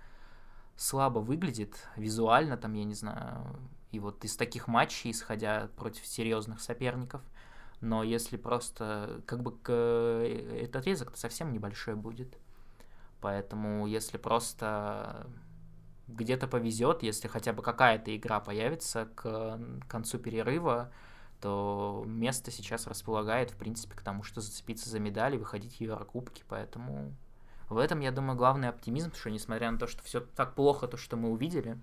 слабо 0.77 1.21
выглядит, 1.21 1.87
визуально, 1.97 2.57
там, 2.57 2.73
я 2.73 2.85
не 2.85 2.95
знаю, 2.95 3.47
и 3.91 3.99
вот 3.99 4.25
из 4.25 4.37
таких 4.37 4.69
матчей, 4.69 5.11
исходя 5.11 5.69
против 5.77 6.07
серьезных 6.07 6.61
соперников, 6.61 7.23
но 7.81 8.03
если 8.03 8.37
просто, 8.37 9.23
как 9.27 9.43
бы 9.43 9.53
этот 10.61 10.77
отрезок-то 10.77 11.19
совсем 11.19 11.53
небольшой 11.53 11.95
будет. 11.95 12.39
Поэтому 13.21 13.87
если 13.87 14.17
просто 14.17 15.27
где-то 16.09 16.47
повезет, 16.47 17.03
если 17.03 17.29
хотя 17.29 17.53
бы 17.53 17.63
какая-то 17.63 18.15
игра 18.17 18.41
появится 18.41 19.07
к 19.15 19.61
концу 19.89 20.19
перерыва, 20.19 20.93
то 21.41 22.05
место 22.07 22.51
сейчас 22.51 22.87
располагает, 22.87 23.51
в 23.51 23.57
принципе, 23.57 23.95
к 23.95 24.03
тому, 24.03 24.23
что 24.23 24.41
зацепиться 24.41 24.91
за 24.91 24.99
медали, 24.99 25.39
выходить 25.39 25.77
в 25.77 25.81
Еврокубки, 25.81 26.45
поэтому 26.49 27.15
в 27.71 27.79
этом, 27.79 28.01
я 28.01 28.11
думаю, 28.11 28.37
главный 28.37 28.69
оптимизм, 28.69 29.13
что 29.15 29.31
несмотря 29.31 29.71
на 29.71 29.79
то, 29.79 29.87
что 29.87 30.03
все 30.03 30.21
так 30.21 30.55
плохо, 30.55 30.89
то, 30.89 30.97
что 30.97 31.17
мы 31.17 31.31
увидели, 31.31 31.79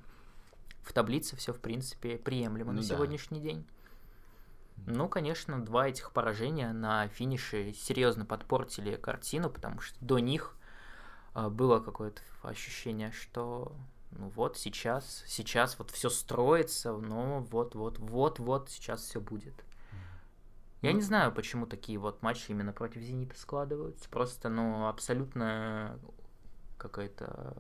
в 0.88 0.94
таблице 0.94 1.36
все, 1.36 1.54
в 1.54 1.60
принципе, 1.60 2.18
приемлемо 2.18 2.72
ну, 2.72 2.82
на 2.82 2.88
да. 2.88 2.96
сегодняшний 2.96 3.40
день. 3.40 3.66
Ну, 4.86 5.10
конечно, 5.10 5.64
два 5.64 5.90
этих 5.90 6.12
поражения 6.12 6.72
на 6.72 7.08
финише 7.10 7.74
серьезно 7.74 8.26
подпортили 8.26 8.96
картину, 8.96 9.50
потому 9.50 9.82
что 9.82 9.98
до 10.04 10.20
них 10.20 10.56
э, 11.36 11.50
было 11.50 11.80
какое-то 11.80 12.22
ощущение, 12.44 13.12
что 13.12 13.76
ну 14.12 14.30
вот 14.30 14.58
сейчас, 14.58 15.24
сейчас 15.28 15.78
вот 15.78 15.92
все 15.92 16.10
строится, 16.10 16.94
но 16.94 17.42
вот, 17.52 17.76
вот, 17.76 18.00
вот, 18.00 18.40
вот 18.40 18.70
сейчас 18.70 19.02
все 19.02 19.20
будет. 19.20 19.66
Я 20.82 20.92
ну, 20.92 20.98
не 20.98 21.02
знаю, 21.02 21.34
почему 21.34 21.66
такие 21.66 21.98
вот 21.98 22.22
матчи 22.22 22.52
именно 22.52 22.72
против 22.72 23.02
Зенита 23.02 23.38
складываются. 23.38 24.08
Просто, 24.10 24.48
ну, 24.48 24.88
абсолютно 24.88 26.00
какая-то 26.78 27.58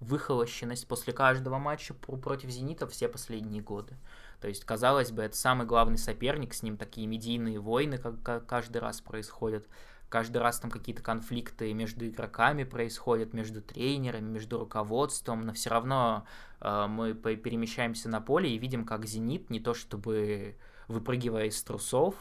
выхолощенность 0.00 0.86
после 0.86 1.12
каждого 1.12 1.58
матча 1.58 1.94
против 1.94 2.50
«Зенита» 2.50 2.86
все 2.86 3.08
последние 3.08 3.62
годы. 3.62 3.96
То 4.40 4.48
есть, 4.48 4.64
казалось 4.64 5.10
бы, 5.10 5.22
это 5.22 5.36
самый 5.36 5.66
главный 5.66 5.98
соперник, 5.98 6.54
с 6.54 6.62
ним 6.62 6.76
такие 6.76 7.06
медийные 7.06 7.58
войны 7.58 7.98
как, 7.98 8.46
каждый 8.46 8.78
раз 8.78 9.00
происходят. 9.00 9.66
Каждый 10.08 10.38
раз 10.38 10.58
там 10.58 10.70
какие-то 10.70 11.02
конфликты 11.02 11.74
между 11.74 12.06
игроками 12.06 12.64
происходят, 12.64 13.34
между 13.34 13.60
тренерами, 13.60 14.30
между 14.30 14.58
руководством, 14.58 15.44
но 15.44 15.52
все 15.52 15.68
равно 15.68 16.24
э, 16.60 16.86
мы 16.86 17.12
перемещаемся 17.12 18.08
на 18.08 18.22
поле 18.22 18.50
и 18.50 18.58
видим, 18.58 18.86
как 18.86 19.04
«Зенит» 19.04 19.50
не 19.50 19.60
то 19.60 19.74
чтобы 19.74 20.56
выпрыгивая 20.86 21.46
из 21.46 21.62
трусов, 21.62 22.14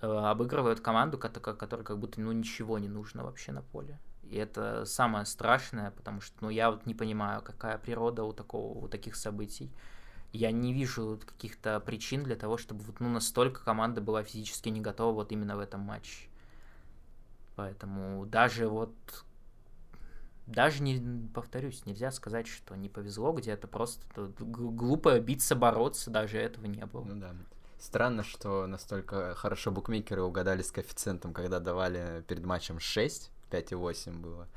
э, 0.00 0.06
обыгрывают 0.06 0.80
команду, 0.80 1.18
которая, 1.18 1.84
как 1.84 1.98
будто 1.98 2.20
ну, 2.20 2.30
ничего 2.30 2.78
не 2.78 2.88
нужно 2.88 3.24
вообще 3.24 3.50
на 3.50 3.62
поле. 3.62 3.98
И 4.32 4.36
это 4.36 4.86
самое 4.86 5.26
страшное, 5.26 5.90
потому 5.90 6.22
что 6.22 6.34
ну, 6.40 6.48
я 6.48 6.70
вот 6.70 6.86
не 6.86 6.94
понимаю, 6.94 7.42
какая 7.42 7.76
природа 7.76 8.24
у, 8.24 8.32
такого, 8.32 8.78
у 8.78 8.88
таких 8.88 9.14
событий. 9.14 9.70
Я 10.32 10.50
не 10.50 10.72
вижу 10.72 11.20
каких-то 11.22 11.78
причин 11.80 12.22
для 12.22 12.34
того, 12.34 12.56
чтобы 12.56 12.82
вот, 12.82 12.98
ну, 13.00 13.10
настолько 13.10 13.62
команда 13.62 14.00
была 14.00 14.24
физически 14.24 14.70
не 14.70 14.80
готова 14.80 15.12
вот 15.12 15.32
именно 15.32 15.54
в 15.54 15.60
этом 15.60 15.80
матче. 15.80 16.28
Поэтому 17.56 18.24
даже 18.24 18.68
вот 18.68 18.94
даже 20.46 20.82
не, 20.82 21.28
повторюсь, 21.34 21.84
нельзя 21.84 22.10
сказать, 22.10 22.46
что 22.46 22.74
не 22.74 22.88
повезло 22.88 23.32
где-то, 23.32 23.68
просто 23.68 24.02
глупо 24.38 25.20
биться, 25.20 25.54
бороться, 25.54 26.10
даже 26.10 26.38
этого 26.38 26.64
не 26.64 26.86
было. 26.86 27.04
Ну 27.04 27.20
да. 27.20 27.36
Странно, 27.78 28.22
что 28.22 28.66
настолько 28.66 29.34
хорошо 29.34 29.70
букмекеры 29.70 30.22
угадали 30.22 30.62
с 30.62 30.72
коэффициентом, 30.72 31.34
когда 31.34 31.60
давали 31.60 32.24
перед 32.26 32.46
матчем 32.46 32.80
6, 32.80 33.30
5,8 33.52 34.18
было. 34.18 34.48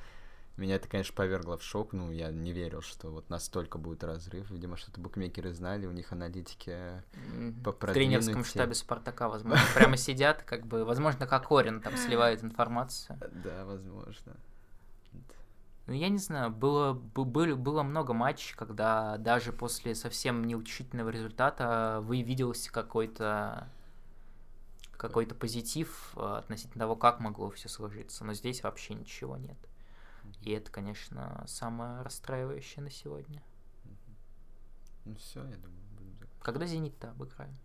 Меня 0.58 0.76
это, 0.76 0.88
конечно, 0.88 1.14
повергло 1.14 1.58
в 1.58 1.64
шок. 1.64 1.92
Ну, 1.92 2.12
я 2.12 2.32
не 2.32 2.54
верил, 2.54 2.82
что 2.82 3.10
вот 3.10 3.30
настолько 3.30 3.78
будет 3.78 4.06
разрыв. 4.06 4.50
Видимо, 4.50 4.78
что-то 4.78 5.02
букмекеры 5.02 5.54
знали, 5.54 5.86
у 5.86 5.92
них 5.92 6.14
аналитики 6.14 7.04
по 7.64 7.74
В 7.74 7.94
тренерском 7.94 8.46
штабе 8.46 8.74
Спартака, 8.74 9.28
возможно, 9.28 9.66
прямо 9.76 9.98
сидят, 9.98 10.44
как 10.44 10.66
бы, 10.66 10.86
возможно, 10.86 11.28
как 11.28 11.52
Орин 11.52 11.82
там 11.82 11.98
сливает 11.98 12.42
информацию. 12.42 13.20
Да, 13.44 13.66
возможно. 13.66 14.38
Ну, 15.88 15.94
я 15.94 16.10
не 16.10 16.18
знаю, 16.18 16.50
было, 16.50 16.94
было, 16.94 17.56
было 17.56 17.84
много 17.84 18.14
матчей, 18.14 18.56
когда 18.56 19.18
даже 19.18 19.52
после 19.52 19.94
совсем 19.94 20.44
неутешительного 20.44 21.10
результата 21.10 22.00
вы 22.02 22.22
виделся 22.22 22.72
какой-то 22.72 23.68
какой-то 25.08 25.36
позитив 25.36 26.14
э, 26.16 26.38
относительно 26.38 26.84
того, 26.84 26.96
как 26.96 27.20
могло 27.20 27.50
все 27.52 27.70
сложиться. 27.70 28.26
Но 28.26 28.34
здесь 28.34 28.64
вообще 28.64 28.94
ничего 28.94 29.38
нет. 29.38 29.58
И 30.42 30.52
это, 30.52 30.72
конечно, 30.72 31.44
самое 31.48 32.02
расстраивающее 32.02 32.84
на 32.84 32.90
сегодня. 32.90 33.42
Ну 35.06 35.16
все, 35.16 35.44
я 35.46 35.58
думаю, 35.58 35.82
будем 35.98 36.18
Когда 36.42 36.66
Зенит-то 36.66 37.12
обыграем? 37.12 37.56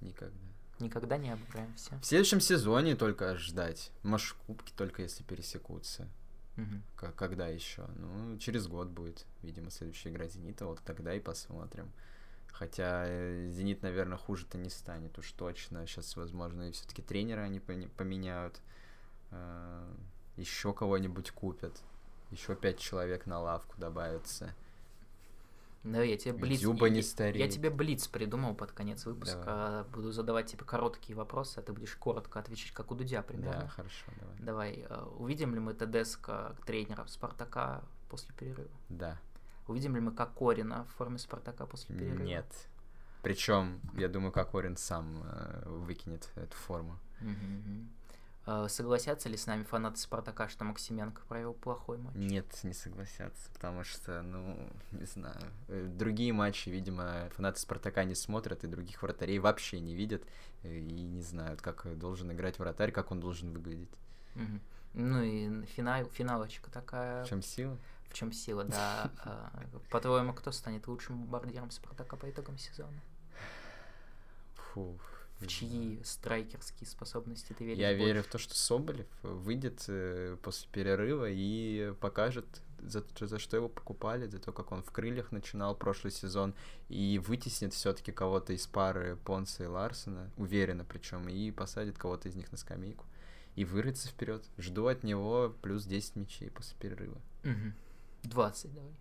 Никогда. 0.00 0.36
Никогда 0.78 1.16
не 1.16 1.30
обыграем 1.30 1.74
все. 1.74 1.96
В 1.98 2.04
следующем 2.04 2.40
сезоне 2.40 2.96
только 2.96 3.36
ждать. 3.36 3.90
Может, 4.02 4.36
кубки 4.46 4.72
только 4.76 5.02
если 5.02 5.22
пересекутся. 5.22 6.08
Угу. 6.56 7.12
Когда 7.16 7.48
еще? 7.48 7.86
Ну, 7.96 8.38
через 8.38 8.68
год 8.68 8.88
будет, 8.88 9.26
видимо, 9.42 9.70
следующая 9.70 10.10
игра 10.10 10.26
Зенита. 10.26 10.66
Вот 10.66 10.80
тогда 10.84 11.14
и 11.14 11.20
посмотрим. 11.20 11.90
Хотя 12.54 13.04
э, 13.08 13.48
Зенит, 13.50 13.82
наверное, 13.82 14.16
хуже-то 14.16 14.58
не 14.58 14.70
станет 14.70 15.18
уж 15.18 15.32
точно. 15.32 15.86
Сейчас, 15.86 16.16
возможно, 16.16 16.68
и 16.68 16.72
все-таки 16.72 17.02
тренера 17.02 17.40
они 17.40 17.58
поменяют. 17.58 18.60
Э, 19.32 19.92
еще 20.36 20.72
кого-нибудь 20.72 21.32
купят. 21.32 21.82
Еще 22.30 22.54
пять 22.54 22.78
человек 22.78 23.26
на 23.26 23.40
лавку 23.40 23.76
добавится. 23.76 24.54
Да, 25.82 26.02
я 26.02 26.16
тебе 26.16 26.32
блиц... 26.32 26.60
Дзюба 26.60 26.88
не 26.88 27.02
стареет. 27.02 27.36
Я, 27.36 27.44
я 27.44 27.50
тебе 27.50 27.70
блиц 27.70 28.06
придумал 28.06 28.54
под 28.54 28.70
конец 28.70 29.04
выпуска. 29.04 29.44
Давай. 29.44 29.84
Буду 29.92 30.12
задавать 30.12 30.46
тебе 30.46 30.64
короткие 30.64 31.16
вопросы, 31.16 31.58
а 31.58 31.62
ты 31.62 31.72
будешь 31.72 31.94
коротко 31.96 32.38
отвечать, 32.38 32.70
как 32.70 32.92
у 32.92 32.94
Дудя 32.94 33.22
примерно. 33.22 33.62
Да, 33.62 33.68
хорошо, 33.68 34.12
давай. 34.20 34.36
Давай. 34.38 34.86
Э, 34.88 35.02
увидим 35.18 35.54
ли 35.54 35.60
мы 35.60 35.74
ТДСК 35.74 36.54
тренера 36.64 37.04
Спартака 37.06 37.82
после 38.08 38.32
перерыва? 38.34 38.70
Да. 38.88 39.18
Увидим 39.66 39.94
ли 39.94 40.00
мы 40.00 40.12
Кокорина 40.12 40.84
в 40.84 40.96
форме 40.96 41.18
Спартака 41.18 41.66
после 41.66 41.94
перерыва? 41.96 42.22
Нет. 42.22 42.46
Причем, 43.22 43.80
я 43.94 44.08
думаю, 44.08 44.32
Кокорин 44.32 44.76
сам 44.76 45.22
э, 45.24 45.62
выкинет 45.66 46.30
эту 46.36 46.54
форму. 46.56 46.98
Угу. 47.22 47.86
Э, 48.46 48.66
согласятся 48.68 49.30
ли 49.30 49.36
с 49.36 49.46
нами 49.46 49.62
фанаты 49.64 49.98
Спартака, 49.98 50.48
что 50.48 50.64
Максименко 50.64 51.22
провел 51.26 51.54
плохой 51.54 51.96
матч? 51.96 52.14
Нет, 52.14 52.46
не 52.62 52.74
согласятся, 52.74 53.50
потому 53.54 53.84
что, 53.84 54.20
ну, 54.22 54.68
не 54.92 55.06
знаю. 55.06 55.40
Э, 55.68 55.86
другие 55.86 56.32
матчи, 56.34 56.68
видимо, 56.68 57.30
фанаты 57.34 57.60
Спартака 57.60 58.04
не 58.04 58.14
смотрят, 58.14 58.64
и 58.64 58.66
других 58.66 59.02
вратарей 59.02 59.38
вообще 59.38 59.80
не 59.80 59.94
видят, 59.94 60.22
э, 60.62 60.76
и 60.76 61.02
не 61.02 61.22
знают, 61.22 61.62
как 61.62 61.98
должен 61.98 62.30
играть 62.32 62.58
вратарь, 62.58 62.92
как 62.92 63.10
он 63.10 63.20
должен 63.20 63.50
выглядеть. 63.52 63.96
Угу. 64.34 64.60
Ну 64.94 65.22
и 65.22 65.64
финал, 65.66 66.04
финалочка 66.10 66.70
такая. 66.70 67.24
В 67.24 67.28
чем 67.28 67.42
сила? 67.42 67.78
В 68.08 68.14
чем 68.14 68.32
сила, 68.32 68.64
да. 68.64 69.10
По-твоему, 69.90 70.32
кто 70.32 70.52
станет 70.52 70.86
лучшим 70.86 71.20
бомбардиром 71.22 71.70
Спартака 71.70 72.16
по 72.16 72.30
итогам 72.30 72.58
сезона? 72.58 73.00
Фух 74.54 75.14
в 75.40 75.46
чьи 75.46 76.00
страйкерские 76.04 76.86
способности 76.88 77.52
ты 77.52 77.64
веришь 77.64 77.80
Я 77.80 77.90
больше? 77.90 78.04
верю 78.06 78.22
в 78.22 78.26
то, 78.26 78.38
что 78.38 78.54
Соболев 78.54 79.06
выйдет 79.22 79.84
э, 79.88 80.36
после 80.42 80.68
перерыва 80.70 81.28
и 81.28 81.92
покажет, 82.00 82.46
за, 82.80 83.04
за 83.20 83.38
что 83.38 83.56
его 83.56 83.68
покупали, 83.68 84.26
за 84.26 84.38
то, 84.38 84.52
как 84.52 84.72
он 84.72 84.82
в 84.82 84.90
крыльях 84.90 85.32
начинал 85.32 85.74
прошлый 85.74 86.12
сезон, 86.12 86.54
и 86.88 87.20
вытеснит 87.24 87.74
все-таки 87.74 88.12
кого-то 88.12 88.52
из 88.52 88.66
пары 88.66 89.16
Понса 89.24 89.64
и 89.64 89.66
Ларсена, 89.66 90.30
уверенно 90.36 90.84
причем, 90.84 91.28
и 91.28 91.50
посадит 91.50 91.98
кого-то 91.98 92.28
из 92.28 92.36
них 92.36 92.50
на 92.52 92.58
скамейку. 92.58 93.04
И 93.56 93.64
вырыться 93.64 94.08
вперед. 94.08 94.44
Жду 94.58 94.86
от 94.86 95.04
него 95.04 95.54
плюс 95.62 95.84
10 95.84 96.16
мячей 96.16 96.50
после 96.50 96.76
перерыва. 96.78 97.20
Угу. 97.44 97.72
20 98.28 98.74
давай. 98.74 98.92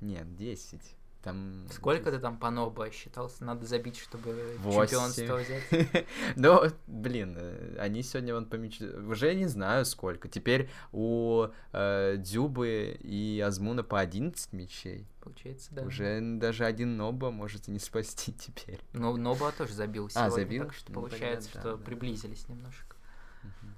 Нет, 0.00 0.36
10. 0.36 0.80
Там... 1.26 1.66
Сколько 1.72 2.12
ты 2.12 2.20
там 2.20 2.38
по 2.38 2.50
Ноба 2.50 2.88
считался? 2.92 3.44
Надо 3.44 3.66
забить, 3.66 3.98
чтобы 3.98 4.56
8. 4.58 4.80
чемпионство 4.82 5.36
взять. 5.38 6.06
ну, 6.36 6.60
блин, 6.86 7.34
э, 7.36 7.76
они 7.80 8.04
сегодня 8.04 8.32
вон 8.32 8.46
помеч... 8.46 8.80
Уже 8.80 9.34
не 9.34 9.46
знаю 9.46 9.84
сколько. 9.86 10.28
Теперь 10.28 10.70
у 10.92 11.48
э, 11.72 12.14
Дзюбы 12.18 12.96
и 13.00 13.42
Азмуна 13.44 13.82
по 13.82 13.98
11 13.98 14.52
мячей. 14.52 15.08
Получается, 15.20 15.74
да. 15.74 15.82
Уже 15.82 16.20
даже 16.20 16.64
один 16.64 16.96
Ноба 16.96 17.32
может 17.32 17.66
и 17.66 17.72
не 17.72 17.80
спасти 17.80 18.32
теперь. 18.38 18.78
Но 18.92 19.16
Ноба 19.16 19.50
тоже 19.50 19.72
забил 19.72 20.08
сегодня. 20.08 20.28
А, 20.28 20.30
забил? 20.30 20.64
Так 20.66 20.74
что 20.74 20.92
ну, 20.92 21.00
получается, 21.00 21.52
тогда, 21.54 21.70
что 21.70 21.76
да, 21.76 21.84
приблизились 21.84 22.44
да. 22.44 22.54
немножко. 22.54 22.96
Угу. 23.42 23.70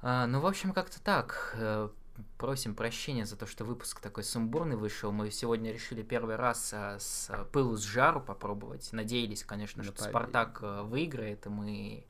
А, 0.00 0.26
ну, 0.26 0.40
в 0.40 0.46
общем, 0.46 0.72
как-то 0.72 0.98
так. 1.02 1.92
Э, 2.18 2.22
просим 2.36 2.74
прощения 2.74 3.26
за 3.26 3.36
то, 3.36 3.46
что 3.46 3.64
выпуск 3.64 4.00
такой 4.00 4.24
сумбурный 4.24 4.76
вышел. 4.76 5.12
Мы 5.12 5.30
сегодня 5.30 5.72
решили 5.72 6.02
первый 6.02 6.36
раз 6.36 6.72
а, 6.72 6.98
с 6.98 7.30
пылу 7.52 7.76
с 7.76 7.82
жару 7.82 8.20
попробовать. 8.20 8.92
Надеялись, 8.92 9.44
конечно, 9.44 9.82
что 9.82 10.02
Спартак 10.02 10.58
а, 10.62 10.82
выиграет, 10.82 11.46
и 11.46 11.48
мы 11.48 12.04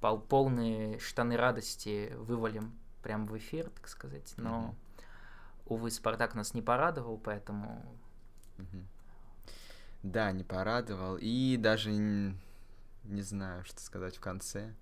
пол 0.00 0.20
полные 0.20 0.98
штаны 0.98 1.36
радости 1.36 2.12
вывалим 2.16 2.72
прямо 3.02 3.26
в 3.26 3.36
эфир, 3.36 3.70
так 3.70 3.88
сказать. 3.88 4.34
Но, 4.36 4.74
mm-hmm. 4.96 5.04
увы, 5.66 5.90
Спартак 5.90 6.34
нас 6.34 6.54
не 6.54 6.62
порадовал, 6.62 7.18
поэтому... 7.18 7.84
Mm-hmm. 8.58 8.84
Да, 10.02 10.32
не 10.32 10.44
порадовал. 10.44 11.18
И 11.20 11.56
даже 11.58 11.90
не 11.90 13.22
знаю, 13.22 13.64
что 13.64 13.80
сказать 13.80 14.16
в 14.16 14.20
конце. 14.20 14.74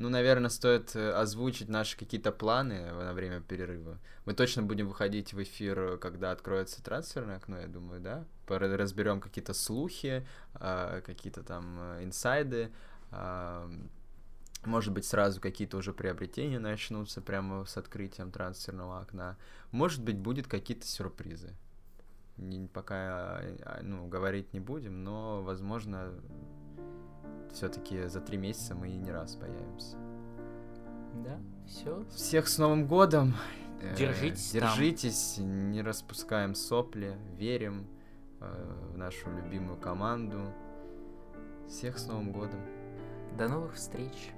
Ну, 0.00 0.08
наверное, 0.08 0.48
стоит 0.48 0.96
э, 0.96 1.12
озвучить 1.12 1.68
наши 1.68 1.94
какие-то 1.94 2.32
планы 2.32 2.90
на 2.90 3.12
время 3.12 3.42
перерыва. 3.42 3.98
Мы 4.24 4.32
точно 4.32 4.62
будем 4.62 4.88
выходить 4.88 5.34
в 5.34 5.42
эфир, 5.42 5.98
когда 5.98 6.30
откроется 6.30 6.82
трансферное 6.82 7.36
окно, 7.36 7.60
я 7.60 7.66
думаю, 7.66 8.00
да? 8.00 8.24
Разберем 8.48 9.20
какие-то 9.20 9.52
слухи, 9.52 10.26
а, 10.54 11.02
какие-то 11.02 11.42
там 11.42 11.76
э, 11.78 12.04
инсайды. 12.04 12.72
А, 13.10 13.70
может 14.64 14.94
быть, 14.94 15.04
сразу 15.04 15.38
какие-то 15.38 15.76
уже 15.76 15.92
приобретения 15.92 16.58
начнутся 16.58 17.20
прямо 17.20 17.66
с 17.66 17.76
открытием 17.76 18.32
трансферного 18.32 19.00
окна. 19.00 19.36
Может 19.70 20.02
быть, 20.02 20.16
будет 20.16 20.46
какие-то 20.46 20.86
сюрпризы. 20.86 21.54
Пока 22.72 23.42
ну, 23.82 24.08
говорить 24.08 24.54
не 24.54 24.60
будем, 24.60 25.04
но, 25.04 25.42
возможно, 25.42 26.14
все-таки 27.52 28.06
за 28.06 28.20
три 28.20 28.38
месяца 28.38 28.74
мы 28.74 28.88
не 28.88 29.10
раз 29.10 29.36
появимся. 29.36 29.96
Да, 31.24 31.38
все. 31.66 32.04
Всех 32.14 32.48
с 32.48 32.58
Новым 32.58 32.86
годом! 32.86 33.34
Э, 33.82 33.94
держитесь. 33.96 34.52
Держитесь, 34.52 35.34
там. 35.36 35.70
не 35.70 35.82
распускаем 35.82 36.54
сопли, 36.54 37.16
верим 37.36 37.86
э, 38.40 38.90
в 38.92 38.98
нашу 38.98 39.30
любимую 39.30 39.78
команду. 39.78 40.40
Всех 41.68 41.98
с 41.98 42.06
Новым 42.06 42.32
годом! 42.32 42.60
До 43.38 43.48
новых 43.48 43.74
встреч! 43.74 44.32